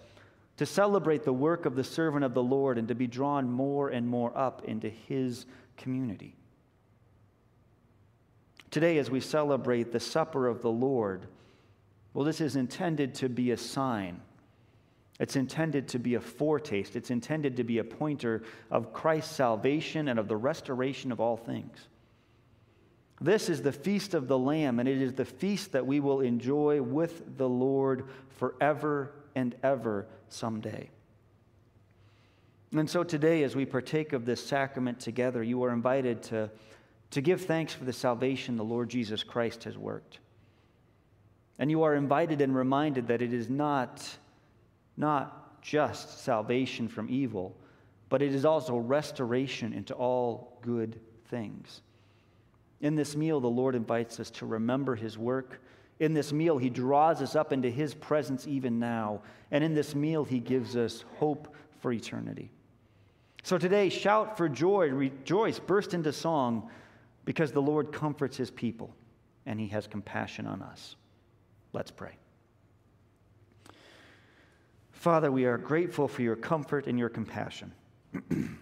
to 0.59 0.65
celebrate 0.65 1.23
the 1.23 1.31
work 1.31 1.65
of 1.65 1.77
the 1.77 1.85
servant 1.85 2.25
of 2.25 2.33
the 2.33 2.43
Lord 2.43 2.77
and 2.77 2.89
to 2.89 2.93
be 2.93 3.07
drawn 3.07 3.49
more 3.49 3.87
and 3.87 4.05
more 4.05 4.37
up 4.37 4.61
into 4.65 4.89
his 4.89 5.45
community. 5.77 6.35
Today, 8.69 8.97
as 8.97 9.09
we 9.09 9.21
celebrate 9.21 9.93
the 9.93 10.01
supper 10.01 10.47
of 10.47 10.61
the 10.61 10.69
Lord, 10.69 11.27
well, 12.13 12.25
this 12.25 12.41
is 12.41 12.57
intended 12.57 13.15
to 13.15 13.29
be 13.29 13.51
a 13.51 13.57
sign 13.57 14.19
it's 15.17 15.35
intended 15.37 15.89
to 15.89 15.99
be 15.99 16.15
a 16.15 16.21
foretaste, 16.21 16.95
it's 16.95 17.11
intended 17.11 17.57
to 17.57 17.63
be 17.63 17.77
a 17.79 17.83
pointer 17.83 18.43
of 18.71 18.93
Christ's 18.93 19.35
salvation 19.35 20.07
and 20.07 20.17
of 20.17 20.27
the 20.27 20.37
restoration 20.37 21.11
of 21.11 21.19
all 21.19 21.35
things. 21.35 21.77
This 23.21 23.49
is 23.49 23.61
the 23.61 23.73
feast 23.73 24.13
of 24.13 24.29
the 24.29 24.37
Lamb, 24.37 24.79
and 24.79 24.87
it 24.87 25.01
is 25.01 25.13
the 25.13 25.25
feast 25.25 25.73
that 25.73 25.85
we 25.85 25.99
will 25.99 26.21
enjoy 26.21 26.81
with 26.81 27.37
the 27.37 27.49
Lord 27.49 28.07
forever 28.37 29.11
and 29.39 29.55
ever 29.63 30.05
someday. 30.27 30.89
And 32.75 32.89
so 32.89 33.03
today, 33.03 33.43
as 33.43 33.55
we 33.55 33.65
partake 33.65 34.11
of 34.11 34.25
this 34.25 34.45
sacrament 34.45 34.99
together, 34.99 35.41
you 35.41 35.63
are 35.63 35.71
invited 35.71 36.21
to, 36.23 36.51
to 37.11 37.21
give 37.21 37.45
thanks 37.45 37.73
for 37.73 37.85
the 37.85 37.93
salvation 37.93 38.57
the 38.57 38.63
Lord 38.63 38.89
Jesus 38.89 39.23
Christ 39.23 39.63
has 39.63 39.77
worked. 39.77 40.19
And 41.57 41.71
you 41.71 41.83
are 41.83 41.95
invited 41.95 42.41
and 42.41 42.53
reminded 42.53 43.07
that 43.07 43.21
it 43.21 43.33
is 43.33 43.49
not 43.49 44.05
not 44.97 45.61
just 45.61 46.23
salvation 46.23 46.89
from 46.89 47.09
evil, 47.09 47.55
but 48.09 48.21
it 48.21 48.35
is 48.35 48.43
also 48.43 48.75
restoration 48.75 49.71
into 49.71 49.93
all 49.93 50.59
good 50.61 50.99
things. 51.29 51.81
In 52.81 52.95
this 52.95 53.15
meal, 53.15 53.39
the 53.39 53.47
Lord 53.47 53.75
invites 53.75 54.19
us 54.19 54.29
to 54.31 54.45
remember 54.45 54.95
his 54.95 55.17
work. 55.17 55.61
In 55.99 56.13
this 56.13 56.31
meal, 56.31 56.57
he 56.57 56.69
draws 56.69 57.21
us 57.21 57.35
up 57.35 57.51
into 57.51 57.69
his 57.69 57.93
presence 57.93 58.47
even 58.47 58.79
now. 58.79 59.21
And 59.51 59.63
in 59.63 59.73
this 59.73 59.95
meal, 59.95 60.23
he 60.23 60.39
gives 60.39 60.75
us 60.77 61.03
hope 61.17 61.53
for 61.79 61.91
eternity. 61.91 62.51
So 63.43 63.57
today, 63.57 63.89
shout 63.89 64.37
for 64.37 64.47
joy, 64.47 64.89
rejoice, 64.89 65.59
burst 65.59 65.93
into 65.93 66.13
song, 66.13 66.69
because 67.25 67.51
the 67.51 67.61
Lord 67.61 67.91
comforts 67.91 68.37
his 68.37 68.49
people 68.49 68.93
and 69.45 69.59
he 69.59 69.67
has 69.67 69.87
compassion 69.87 70.45
on 70.45 70.61
us. 70.61 70.95
Let's 71.73 71.91
pray. 71.91 72.13
Father, 74.91 75.31
we 75.31 75.45
are 75.45 75.57
grateful 75.57 76.07
for 76.07 76.21
your 76.21 76.35
comfort 76.35 76.87
and 76.87 76.99
your 76.99 77.09
compassion. 77.09 77.71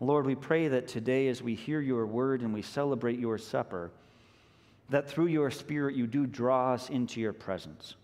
Lord, 0.00 0.26
we 0.26 0.34
pray 0.34 0.68
that 0.68 0.88
today, 0.88 1.28
as 1.28 1.42
we 1.42 1.54
hear 1.54 1.80
your 1.80 2.04
word 2.06 2.42
and 2.42 2.52
we 2.52 2.62
celebrate 2.62 3.18
your 3.20 3.38
supper, 3.38 3.92
that 4.90 5.08
through 5.08 5.26
your 5.26 5.50
Spirit 5.50 5.96
you 5.96 6.06
do 6.06 6.26
draw 6.26 6.74
us 6.74 6.90
into 6.90 7.20
your 7.20 7.32
presence. 7.32 7.94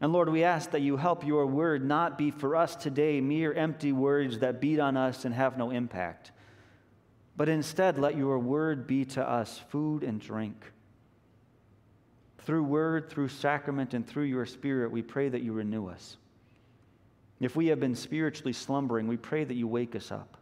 And 0.00 0.12
Lord, 0.12 0.28
we 0.28 0.44
ask 0.44 0.70
that 0.72 0.82
you 0.82 0.96
help 0.96 1.24
your 1.24 1.46
word 1.46 1.84
not 1.84 2.18
be 2.18 2.30
for 2.30 2.56
us 2.56 2.76
today 2.76 3.20
mere 3.20 3.52
empty 3.54 3.92
words 3.92 4.40
that 4.40 4.60
beat 4.60 4.80
on 4.80 4.96
us 4.96 5.24
and 5.24 5.34
have 5.34 5.56
no 5.56 5.70
impact, 5.70 6.32
but 7.36 7.48
instead 7.48 7.98
let 7.98 8.16
your 8.16 8.38
word 8.38 8.86
be 8.86 9.04
to 9.06 9.28
us 9.28 9.58
food 9.70 10.02
and 10.02 10.20
drink 10.20 10.72
through 12.44 12.64
word, 12.64 13.08
through 13.08 13.28
sacrament, 13.28 13.94
and 13.94 14.06
through 14.06 14.24
your 14.24 14.44
spirit, 14.44 14.90
we 14.90 15.02
pray 15.02 15.28
that 15.28 15.42
you 15.42 15.52
renew 15.52 15.88
us. 15.88 16.18
If 17.40 17.56
we 17.56 17.68
have 17.68 17.80
been 17.80 17.94
spiritually 17.94 18.52
slumbering, 18.52 19.08
we 19.08 19.16
pray 19.16 19.44
that 19.44 19.54
you 19.54 19.66
wake 19.66 19.96
us 19.96 20.12
up. 20.12 20.36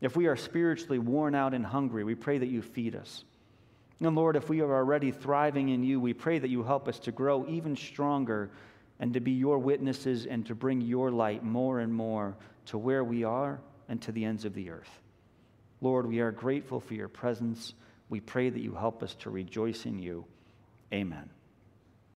If 0.00 0.16
we 0.16 0.26
are 0.26 0.36
spiritually 0.36 0.98
worn 0.98 1.34
out 1.34 1.54
and 1.54 1.64
hungry, 1.64 2.02
we 2.02 2.16
pray 2.16 2.38
that 2.38 2.48
you 2.48 2.60
feed 2.60 2.96
us. 2.96 3.24
And 4.02 4.16
Lord, 4.16 4.34
if 4.34 4.48
we 4.48 4.60
are 4.60 4.74
already 4.74 5.12
thriving 5.12 5.68
in 5.68 5.84
you, 5.84 6.00
we 6.00 6.12
pray 6.12 6.38
that 6.38 6.50
you 6.50 6.64
help 6.64 6.88
us 6.88 6.98
to 7.00 7.12
grow 7.12 7.46
even 7.48 7.76
stronger 7.76 8.50
and 8.98 9.14
to 9.14 9.20
be 9.20 9.32
your 9.32 9.58
witnesses 9.58 10.26
and 10.26 10.44
to 10.46 10.54
bring 10.54 10.80
your 10.80 11.10
light 11.10 11.44
more 11.44 11.80
and 11.80 11.94
more 11.94 12.36
to 12.66 12.78
where 12.78 13.04
we 13.04 13.24
are 13.24 13.60
and 13.88 14.02
to 14.02 14.12
the 14.12 14.24
ends 14.24 14.44
of 14.44 14.54
the 14.54 14.70
earth. 14.70 15.00
Lord, 15.80 16.06
we 16.06 16.20
are 16.20 16.32
grateful 16.32 16.80
for 16.80 16.94
your 16.94 17.08
presence. 17.08 17.74
We 18.08 18.20
pray 18.20 18.50
that 18.50 18.60
you 18.60 18.74
help 18.74 19.02
us 19.02 19.14
to 19.20 19.30
rejoice 19.30 19.86
in 19.86 19.98
you. 19.98 20.24
Amen. 20.92 21.30